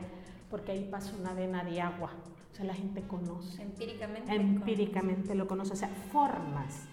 porque 0.49 0.71
ahí 0.71 0.87
pasa 0.89 1.13
una 1.19 1.33
vena 1.33 1.63
de 1.63 1.81
agua. 1.81 2.11
Sea, 2.57 2.65
la 2.65 2.73
gente 2.73 3.03
conoce. 3.03 3.61
Empíricamente. 3.61 4.33
Empíricamente 4.33 5.35
lo 5.35 5.47
conoce. 5.47 5.73
O 5.73 5.75
sea, 5.75 5.89
formas 6.11 6.87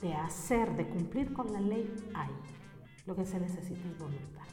de 0.00 0.14
hacer, 0.14 0.74
de 0.74 0.88
cumplir 0.88 1.34
con 1.34 1.52
la 1.52 1.60
ley 1.60 1.92
hay. 2.14 2.30
Lo 3.04 3.14
que 3.14 3.26
se 3.26 3.38
necesita 3.38 3.86
es 3.86 3.98
voluntad. 3.98 4.44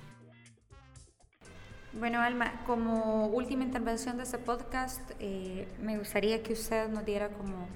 Bueno, 1.93 2.19
Alma, 2.19 2.61
como 2.65 3.27
última 3.27 3.63
intervención 3.63 4.17
de 4.17 4.23
este 4.23 4.37
podcast, 4.37 5.11
eh, 5.19 5.67
me 5.81 5.97
gustaría 5.97 6.43
que 6.43 6.53
usted 6.53 6.89
nos 6.89 7.05
diera 7.05 7.29
como 7.29 7.67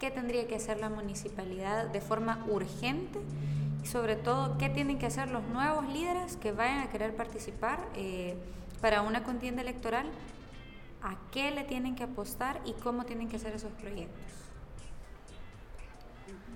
qué 0.00 0.10
tendría 0.10 0.48
que 0.48 0.56
hacer 0.56 0.80
la 0.80 0.90
municipalidad 0.90 1.86
de 1.86 2.00
forma 2.00 2.44
urgente 2.48 3.20
y 3.82 3.86
sobre 3.86 4.16
todo 4.16 4.58
qué 4.58 4.68
tienen 4.68 4.98
que 4.98 5.06
hacer 5.06 5.30
los 5.30 5.46
nuevos 5.48 5.88
líderes 5.92 6.36
que 6.36 6.50
vayan 6.50 6.80
a 6.80 6.90
querer 6.90 7.14
participar 7.14 7.78
eh, 7.94 8.36
para 8.80 9.02
una 9.02 9.22
contienda 9.22 9.62
electoral, 9.62 10.10
a 11.02 11.16
qué 11.32 11.50
le 11.50 11.64
tienen 11.64 11.94
que 11.96 12.04
apostar 12.04 12.60
y 12.64 12.72
cómo 12.74 13.04
tienen 13.04 13.28
que 13.28 13.36
hacer 13.36 13.54
esos 13.54 13.72
proyectos. 13.72 14.24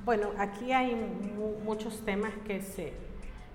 Bueno, 0.05 0.31
aquí 0.39 0.73
hay 0.73 0.95
muchos 1.65 2.05
temas 2.05 2.33
que 2.47 2.61
se, 2.61 2.93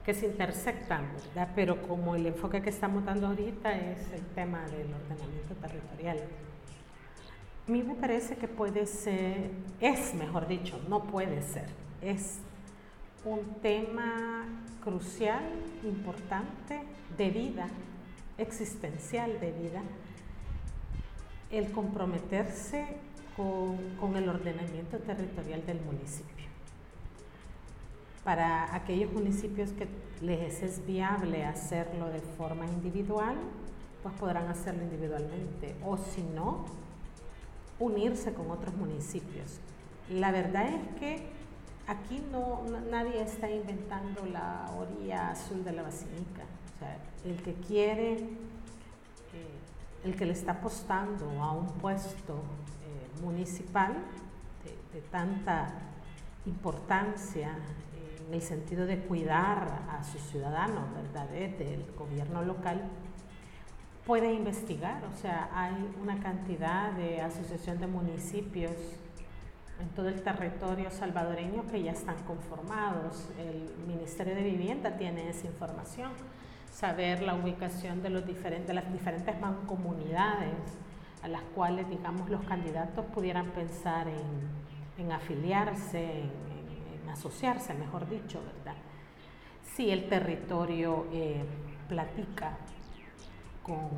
que 0.04 0.13
se 0.15 0.25
intersectan, 0.25 1.08
¿verdad? 1.13 1.49
pero 1.56 1.82
como 1.84 2.15
el 2.15 2.25
enfoque 2.25 2.62
que 2.62 2.71
estamos 2.71 3.06
dando 3.06 3.28
ahorita 3.28 3.71
es 3.78 4.12
el 4.12 4.25
tema 4.34 4.65
del 4.65 4.91
ordenamiento 4.93 5.54
territorial. 5.62 6.17
A 7.67 7.71
mí 7.71 7.84
me 7.84 7.93
parece 7.93 8.36
que 8.36 8.47
puede 8.47 8.88
ser, 8.88 9.52
es 9.80 10.15
mejor 10.15 10.47
dicho, 10.47 10.82
no 10.89 11.04
puede 11.04 11.43
ser, 11.43 11.67
es 12.02 12.39
un 13.23 13.56
tema 13.62 14.45
crucial, 14.84 15.43
importante, 15.84 16.82
de 17.15 17.30
vida, 17.30 17.67
existencial 18.39 19.39
de 19.39 19.52
vida, 19.52 19.84
el 21.51 21.71
comprometerse 21.71 22.85
con, 23.35 24.15
el 24.15 24.27
ordenamiento 24.27 24.97
territorial 24.97 25.65
del 25.65 25.79
municipio. 25.81 26.45
Para 28.23 28.75
aquellos 28.75 29.12
municipios 29.13 29.71
que 29.71 29.88
les 30.21 30.62
es 30.62 30.85
viable 30.85 31.45
hacerlo 31.45 32.09
de 32.09 32.19
forma 32.19 32.65
individual, 32.65 33.35
pues 34.03 34.13
podrán 34.15 34.47
hacerlo 34.47 34.83
individualmente. 34.83 35.75
O 35.85 35.97
si 35.97 36.21
no, 36.21 36.65
unirse 37.79 38.33
con 38.33 38.51
otros 38.51 38.75
municipios. 38.75 39.59
La 40.09 40.31
verdad 40.31 40.67
es 40.67 40.99
que 40.99 41.29
aquí 41.88 42.21
no, 42.31 42.63
nadie 42.91 43.21
está 43.21 43.49
inventando 43.49 44.25
la 44.25 44.69
orilla 44.77 45.31
azul 45.31 45.63
de 45.63 45.71
la 45.71 45.83
basílica. 45.83 46.43
O 46.75 46.79
sea, 46.79 46.97
el 47.25 47.41
que 47.41 47.53
quiere, 47.53 48.27
el 50.03 50.15
que 50.15 50.25
le 50.25 50.33
está 50.33 50.53
apostando 50.53 51.25
a 51.41 51.51
un 51.51 51.67
puesto 51.67 52.35
eh, 52.35 53.21
municipal 53.21 53.93
de, 54.93 55.01
tanta 55.01 55.67
importancia 56.45 57.55
en 58.27 58.33
el 58.33 58.41
sentido 58.41 58.85
de 58.85 58.99
cuidar 58.99 59.81
a 59.89 60.03
sus 60.03 60.21
ciudadanos, 60.21 60.93
¿verdad? 60.93 61.27
Desde 61.29 61.73
el 61.73 61.91
gobierno 61.97 62.43
local, 62.43 62.89
puede 64.05 64.33
investigar. 64.33 65.03
O 65.05 65.15
sea, 65.15 65.49
hay 65.53 65.93
una 66.01 66.19
cantidad 66.19 66.91
de 66.93 67.21
asociación 67.21 67.79
de 67.79 67.88
municipios 67.88 68.71
en 69.79 69.89
todo 69.89 70.09
el 70.09 70.21
territorio 70.21 70.91
salvadoreño 70.91 71.65
que 71.67 71.81
ya 71.81 71.91
están 71.91 72.17
conformados. 72.23 73.29
El 73.39 73.69
Ministerio 73.88 74.35
de 74.35 74.43
Vivienda 74.43 74.97
tiene 74.97 75.29
esa 75.29 75.47
información, 75.47 76.12
saber 76.71 77.21
la 77.21 77.36
ubicación 77.36 78.01
de, 78.01 78.10
los 78.10 78.25
diferentes, 78.25 78.73
las 78.73 78.91
diferentes 78.91 79.39
mancomunidades 79.39 80.55
a 81.21 81.27
las 81.27 81.41
cuales, 81.55 81.89
digamos, 81.89 82.29
los 82.29 82.43
candidatos 82.43 83.05
pudieran 83.08 83.47
pensar 83.47 84.08
en, 84.08 85.12
afiliarse, 85.12 86.21
en, 86.21 87.10
asociarse, 87.10 87.73
mejor 87.73 88.10
dicho, 88.10 88.41
¿verdad? 88.55 88.79
Si 89.63 89.89
el 89.91 90.08
territorio 90.08 91.08
eh, 91.12 91.43
platica 91.88 92.58
con 93.63 93.89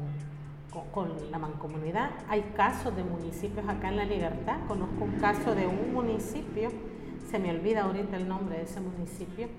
con, 0.91 1.31
la 1.31 1.37
mancomunidad. 1.37 2.11
Hay 2.29 2.41
casos 2.55 2.95
de 2.95 3.03
municipios 3.03 3.67
acá 3.67 3.89
en 3.89 3.97
La 3.97 4.05
Libertad. 4.05 4.57
Conozco 4.67 5.03
un 5.03 5.19
caso 5.19 5.53
de 5.53 5.67
un 5.67 5.93
municipio, 5.93 6.71
se 7.29 7.39
me 7.39 7.51
olvida 7.51 7.83
ahorita 7.83 8.17
el 8.17 8.27
nombre 8.27 8.57
de 8.57 8.63
ese 8.63 8.79
municipio, 8.79 9.49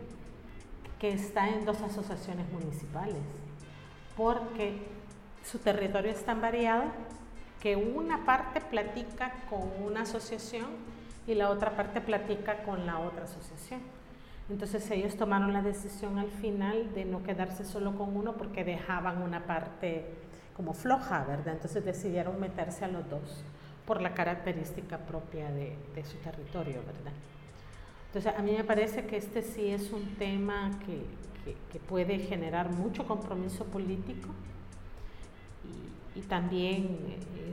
que 1.03 1.12
está 1.12 1.49
en 1.49 1.65
dos 1.65 1.83
asociaciones 1.83 2.49
municipales, 2.53 3.17
porque 4.17 4.87
su 5.45 5.59
territorio 5.59 6.12
es 6.12 6.25
tan 6.25 6.41
variado 6.41 6.85
que 7.61 7.75
una 7.75 8.25
parte 8.25 8.61
platica 8.61 9.33
con 9.51 9.62
una 9.85 10.03
asociación 10.03 10.67
y 11.27 11.35
la 11.35 11.51
otra 11.51 11.75
parte 11.75 12.01
platica 12.01 12.62
con 12.62 12.87
la 12.87 13.01
otra 13.01 13.25
asociación. 13.25 13.81
Entonces 14.49 14.88
ellos 14.93 15.17
tomaron 15.17 15.53
la 15.53 15.62
decisión 15.62 16.21
al 16.21 16.31
final 16.31 16.95
de 16.95 17.05
no 17.05 17.25
quedarse 17.25 17.65
solo 17.65 17.97
con 17.97 18.17
uno 18.17 18.35
porque 18.35 18.62
dejaban 18.62 19.23
una 19.23 19.45
parte 19.45 20.05
como 20.55 20.73
floja, 20.73 21.25
¿verdad? 21.25 21.55
Entonces 21.55 21.85
decidieron 21.85 22.38
meterse 22.38 22.85
a 22.85 22.88
los 22.88 23.11
dos 23.11 23.43
por 23.87 24.01
la 24.01 24.15
característica 24.15 24.99
propia 24.99 25.51
de, 25.51 25.77
su 26.05 26.17
territorio, 26.19 26.81
¿verdad? 26.87 27.12
Entonces 28.14 28.35
a 28.37 28.42
mí 28.42 28.53
me 28.53 28.62
parece 28.62 29.07
que 29.07 29.16
este 29.16 29.40
sí 29.40 29.68
es 29.68 29.90
un 29.90 30.05
tema 30.16 30.70
que, 30.85 31.22
puede 31.88 32.18
generar 32.18 32.70
mucho 32.70 33.07
compromiso 33.07 33.64
político 33.64 34.29
y, 36.14 36.20
también 36.20 36.98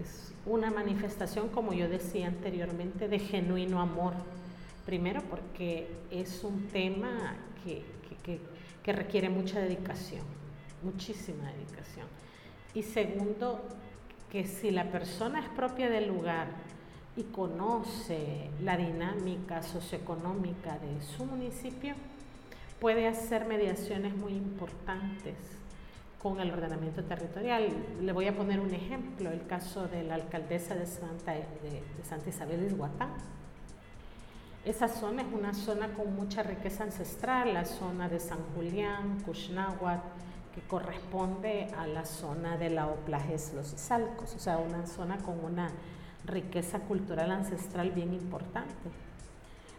es 0.02 0.34
una 0.46 0.70
manifestación, 0.70 1.48
como 1.48 1.72
yo 1.74 1.88
decía 1.88 2.28
anteriormente, 2.28 3.08
de 3.08 3.20
genuino 3.20 3.80
amor. 3.80 4.14
Primero 4.86 5.22
porque 5.30 5.88
es 6.12 6.44
un 6.44 6.68
tema 6.68 7.38
que 7.64 8.94
requiere 8.94 9.30
mucha 9.30 9.62
dedicación, 9.62 10.26
muchísima 10.84 11.52
dedicación 11.54 12.08
Y 12.74 12.84
segundo, 12.84 13.62
que 14.30 14.46
si 14.46 14.72
la 14.72 14.92
persona 14.92 15.40
es 15.40 15.50
propia 15.50 15.90
del 15.90 16.10
lugar 16.10 16.48
y 17.16 17.24
conoce 17.24 18.50
la 18.62 18.78
dinámica 18.78 19.62
socioeconómica 19.62 20.78
de 20.80 21.02
su 21.02 21.26
municipio, 21.26 21.96
puede 22.80 23.08
hacer 23.08 23.46
mediaciones 23.46 24.16
muy 24.16 24.34
importantes 24.34 25.36
con 26.22 26.40
el 26.40 26.52
ordenamiento 26.52 27.04
territorial. 27.04 27.70
Le 28.02 28.12
voy 28.12 28.28
a 28.28 28.36
poner 28.36 28.60
un 28.60 28.74
ejemplo, 28.74 29.32
el 29.32 29.46
caso 29.48 29.88
de 29.88 30.04
la 30.04 30.16
alcaldesa 30.16 30.76
de 30.76 30.86
Santa, 30.86 31.34
de, 31.34 31.84
Santa 32.08 32.30
Isabel 32.30 32.62
de 32.62 32.68
Ishuatán. 32.68 33.10
Esa 34.66 34.90
zona 34.90 35.22
es 35.22 35.28
una 35.34 35.54
zona 35.54 35.94
con 35.94 36.14
mucha 36.16 36.44
riqueza 36.44 36.84
ancestral, 36.84 37.54
la 37.54 37.66
zona 37.66 38.10
de 38.10 38.20
San 38.20 38.40
Julián, 38.56 39.22
Cushnáhuac, 39.26 40.02
que 40.54 40.62
corresponde 40.62 41.68
a 41.78 41.88
la 41.88 42.06
zona 42.06 42.58
de 42.58 42.70
la 42.70 42.88
Oplajes 42.88 43.54
Los 43.56 43.74
Izalcos, 43.74 44.36
o 44.36 44.40
sea, 44.40 44.58
una 44.58 44.86
zona 44.86 45.18
con 45.20 45.44
una 45.44 45.72
riqueza 46.30 46.80
cultural 46.80 47.32
ancestral 47.32 47.92
bien 47.92 48.14
importante. 48.14 48.90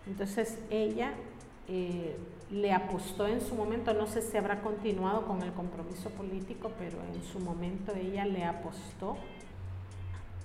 Entonces 0.06 0.58
ella 0.70 1.12
eh, 1.68 2.16
le 2.50 2.72
apostó 2.72 3.26
en 3.26 3.40
su 3.40 3.54
momento, 3.54 3.94
no 3.94 4.06
sé 4.06 4.22
si 4.22 4.36
habrá 4.36 4.60
continuado 4.60 5.26
con 5.26 5.42
el 5.42 5.52
compromiso 5.52 6.10
político, 6.10 6.72
pero 6.78 6.98
en 7.14 7.22
su 7.22 7.38
momento 7.38 7.92
ella 7.94 8.24
le 8.24 8.44
apostó 8.44 9.16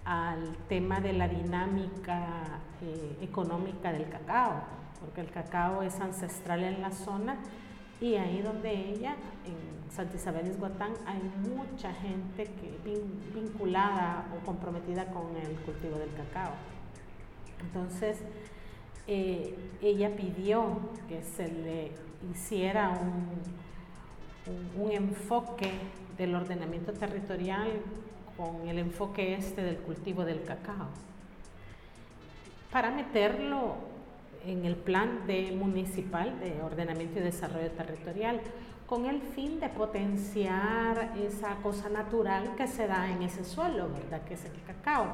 al 0.03 0.55
tema 0.69 0.99
de 0.99 1.13
la 1.13 1.27
dinámica 1.27 2.59
eh, 2.83 3.17
económica 3.21 3.91
del 3.91 4.07
cacao, 4.07 4.61
porque 4.99 5.21
el 5.21 5.31
cacao 5.31 5.81
es 5.81 5.99
ancestral 5.99 6.63
en 6.63 6.81
la 6.81 6.91
zona 6.91 7.37
y 8.01 8.15
ahí 8.15 8.41
donde 8.41 8.71
ella, 8.71 9.15
en 9.45 9.91
Santa 9.91 10.15
Isabel 10.17 10.47
Esguatán, 10.47 10.93
hay 11.05 11.21
mucha 11.49 11.93
gente 11.93 12.49
vinculada 13.33 14.25
o 14.35 14.45
comprometida 14.45 15.05
con 15.05 15.35
el 15.37 15.55
cultivo 15.61 15.97
del 15.97 16.11
cacao. 16.13 16.53
Entonces, 17.61 18.17
eh, 19.07 19.55
ella 19.81 20.15
pidió 20.15 20.79
que 21.07 21.21
se 21.23 21.47
le 21.47 21.91
hiciera 22.31 22.89
un, 22.89 24.83
un, 24.83 24.91
enfoque 24.91 25.71
del 26.17 26.35
ordenamiento 26.35 26.91
territorial 26.91 27.69
con 28.35 28.67
el 28.67 28.79
enfoque 28.79 29.35
este 29.35 29.61
del 29.61 29.77
cultivo 29.77 30.25
del 30.25 30.43
cacao, 30.43 30.87
para 32.71 32.91
meterlo 32.91 33.94
en 34.45 34.65
el 34.65 34.75
plan 34.75 35.25
de 35.27 35.51
municipal 35.51 36.39
de 36.39 36.61
ordenamiento 36.61 37.19
y 37.19 37.23
desarrollo 37.23 37.71
territorial, 37.71 38.41
con 38.85 39.05
el 39.05 39.21
fin 39.21 39.59
de 39.59 39.69
potenciar 39.69 41.13
esa 41.17 41.55
cosa 41.63 41.89
natural 41.89 42.55
que 42.55 42.67
se 42.67 42.85
da 42.85 43.09
en 43.11 43.23
ese 43.23 43.43
suelo, 43.43 43.89
¿verdad? 43.89 44.21
Que 44.23 44.35
es 44.35 44.45
el 44.45 44.61
cacao 44.65 45.07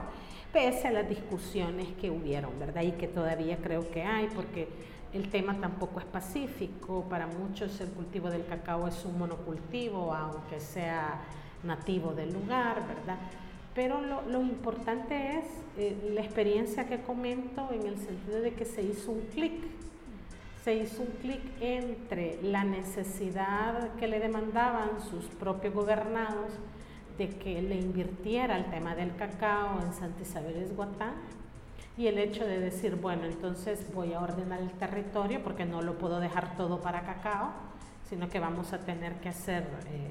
pese 0.51 0.89
a 0.89 0.91
las 0.91 1.07
discusiones 1.07 1.87
que 1.99 2.11
hubieron, 2.11 2.59
¿verdad? 2.59 2.81
Y 2.81 2.91
que 2.93 3.07
todavía 3.07 3.57
creo 3.57 3.89
que 3.89 4.03
hay, 4.03 4.27
porque 4.35 4.67
el 5.13 5.29
tema 5.29 5.59
tampoco 5.59 5.99
es 5.99 6.05
pacífico. 6.05 7.05
Para 7.09 7.27
muchos 7.27 7.79
el 7.81 7.89
cultivo 7.89 8.29
del 8.29 8.45
cacao 8.45 8.87
es 8.87 9.03
un 9.05 9.17
monocultivo, 9.17 10.13
aunque 10.13 10.59
sea 10.59 11.21
nativo 11.63 12.13
del 12.13 12.33
lugar, 12.33 12.85
¿verdad? 12.87 13.17
Pero 13.73 14.01
lo, 14.01 14.41
importante 14.41 15.37
es 15.37 15.45
eh, 15.77 16.11
la 16.13 16.21
experiencia 16.21 16.87
que 16.87 17.01
comento 17.01 17.69
en 17.71 17.87
el 17.87 17.97
sentido 17.97 18.41
de 18.41 18.53
que 18.53 18.65
se 18.65 18.81
hizo 18.81 19.11
un 19.11 19.21
clic. 19.33 19.53
Se 20.63 20.75
hizo 20.75 21.03
un 21.03 21.11
clic 21.21 21.41
entre 21.61 22.41
la 22.43 22.63
necesidad 22.63 23.95
que 23.95 24.07
le 24.07 24.19
demandaban 24.19 25.01
sus 25.09 25.25
propios 25.25 25.73
gobernados 25.73 26.51
de 27.17 27.29
que 27.29 27.61
le 27.61 27.75
invirtiera 27.75 28.57
el 28.57 28.65
tema 28.65 28.93
del 28.95 29.15
cacao 29.15 29.79
en 29.81 29.93
Santa 29.93 30.21
Isabel 30.21 30.57
Esguatán 30.57 31.13
y 31.97 32.07
el 32.07 32.17
hecho 32.17 32.45
de 32.45 32.59
decir, 32.59 32.95
bueno, 32.95 33.25
entonces 33.25 33.93
voy 33.93 34.13
a 34.13 34.21
ordenar 34.21 34.59
el 34.59 34.71
territorio 34.71 35.41
porque 35.43 35.65
no 35.65 35.81
lo 35.81 35.97
puedo 35.97 36.19
dejar 36.19 36.55
todo 36.57 36.81
para 36.81 37.01
cacao, 37.01 37.51
sino 38.09 38.29
que 38.29 38.39
vamos 38.39 38.73
a 38.73 38.79
tener 38.79 39.19
que 39.19 39.29
hacer 39.29 39.63
eh, 39.87 40.09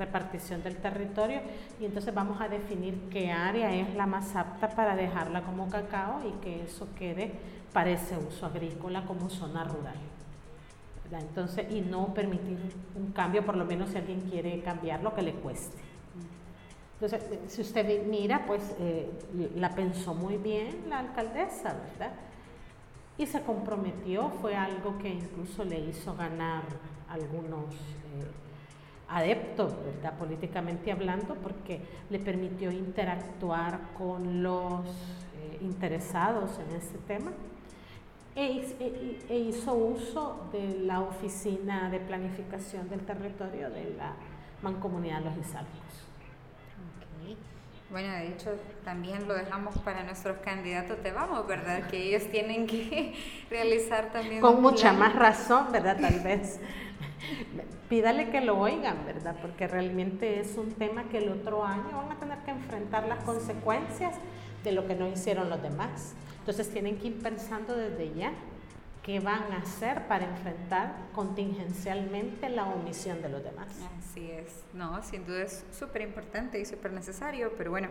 repartición 0.00 0.62
del 0.62 0.76
territorio 0.76 1.40
y 1.78 1.84
entonces 1.84 2.12
vamos 2.12 2.40
a 2.40 2.48
definir 2.48 3.08
qué 3.10 3.30
área 3.30 3.72
es 3.72 3.94
la 3.94 4.06
más 4.06 4.34
apta 4.34 4.68
para 4.70 4.96
dejarla 4.96 5.42
como 5.42 5.68
cacao 5.68 6.20
y 6.26 6.32
que 6.42 6.64
eso 6.64 6.88
quede 6.98 7.30
para 7.72 7.90
ese 7.90 8.16
uso 8.16 8.46
agrícola 8.46 9.04
como 9.04 9.28
zona 9.30 9.62
rural. 9.64 9.94
Entonces, 11.12 11.66
y 11.70 11.80
no 11.80 12.14
permitir 12.14 12.56
un 12.94 13.12
cambio, 13.12 13.44
por 13.44 13.56
lo 13.56 13.64
menos 13.64 13.90
si 13.90 13.98
alguien 13.98 14.20
quiere 14.20 14.60
cambiar, 14.62 15.02
lo 15.02 15.12
que 15.14 15.22
le 15.22 15.34
cueste. 15.34 15.82
Entonces, 16.94 17.24
si 17.48 17.62
usted 17.62 18.06
mira, 18.06 18.44
pues 18.46 18.76
eh, 18.78 19.10
la 19.56 19.70
pensó 19.74 20.14
muy 20.14 20.36
bien 20.36 20.84
la 20.88 21.00
alcaldesa, 21.00 21.74
¿verdad? 21.74 22.12
Y 23.18 23.26
se 23.26 23.42
comprometió, 23.42 24.30
fue 24.40 24.54
algo 24.54 24.98
que 24.98 25.08
incluso 25.08 25.64
le 25.64 25.80
hizo 25.80 26.14
ganar 26.14 26.62
algunos 27.08 27.74
eh, 27.74 28.49
adeptos, 29.10 29.74
¿verdad? 29.84 30.16
Políticamente 30.16 30.92
hablando, 30.92 31.34
porque 31.34 31.80
le 32.08 32.18
permitió 32.18 32.70
interactuar 32.70 33.92
con 33.98 34.42
los 34.42 34.86
eh, 34.86 35.58
interesados 35.60 36.58
en 36.58 36.76
este 36.76 36.98
tema. 36.98 37.32
E, 38.36 38.64
e, 38.78 39.18
e, 39.28 39.38
hizo 39.38 39.74
uso 39.74 40.48
de 40.52 40.80
la 40.84 41.00
oficina 41.00 41.90
de 41.90 41.98
planificación 41.98 42.88
del 42.88 43.00
territorio 43.00 43.68
de 43.70 43.92
la 43.96 44.14
Mancomunidad 44.62 45.22
Los 45.24 45.36
Izalcos. 45.36 46.06
Bueno, 47.90 48.12
de 48.12 48.28
hecho, 48.28 48.52
también 48.84 49.26
lo 49.26 49.34
dejamos 49.34 49.76
para 49.78 50.04
nuestros 50.04 50.38
candidatos 50.44 51.02
de 51.02 51.10
Vamos, 51.10 51.44
¿verdad? 51.48 51.88
Que 51.88 52.00
ellos 52.04 52.30
tienen 52.30 52.68
que 52.68 53.14
realizar 53.50 54.12
también. 54.12 54.40
Con 54.40 54.62
mucha 54.62 54.92
más 54.92 55.16
razón, 55.16 55.72
¿verdad? 55.72 55.98
Tal 56.00 56.20
vez. 56.20 56.60
Pídale 57.88 58.30
que 58.30 58.40
lo 58.40 58.58
oigan, 58.58 59.04
¿verdad? 59.06 59.36
Porque 59.40 59.66
realmente 59.66 60.40
es 60.40 60.56
un 60.56 60.72
tema 60.72 61.04
que 61.04 61.18
el 61.18 61.30
otro 61.30 61.64
año 61.64 61.96
van 61.96 62.12
a 62.12 62.18
tener 62.18 62.38
que 62.38 62.50
enfrentar 62.50 63.06
las 63.06 63.24
consecuencias 63.24 64.16
de 64.64 64.72
lo 64.72 64.86
que 64.86 64.94
no 64.94 65.08
hicieron 65.08 65.48
los 65.48 65.62
demás. 65.62 66.14
Entonces 66.40 66.70
tienen 66.70 66.98
que 66.98 67.08
ir 67.08 67.22
pensando 67.22 67.76
desde 67.76 68.14
ya 68.14 68.32
qué 69.02 69.20
van 69.20 69.52
a 69.52 69.58
hacer 69.58 70.06
para 70.08 70.26
enfrentar 70.26 70.94
contingencialmente 71.14 72.48
la 72.48 72.66
omisión 72.66 73.22
de 73.22 73.28
los 73.28 73.42
demás. 73.42 73.68
Así 73.98 74.30
es, 74.30 74.64
no, 74.74 75.02
sin 75.02 75.24
duda 75.24 75.42
es 75.42 75.64
súper 75.72 76.02
importante 76.02 76.60
y 76.60 76.64
súper 76.64 76.92
necesario, 76.92 77.52
pero 77.56 77.70
bueno, 77.70 77.88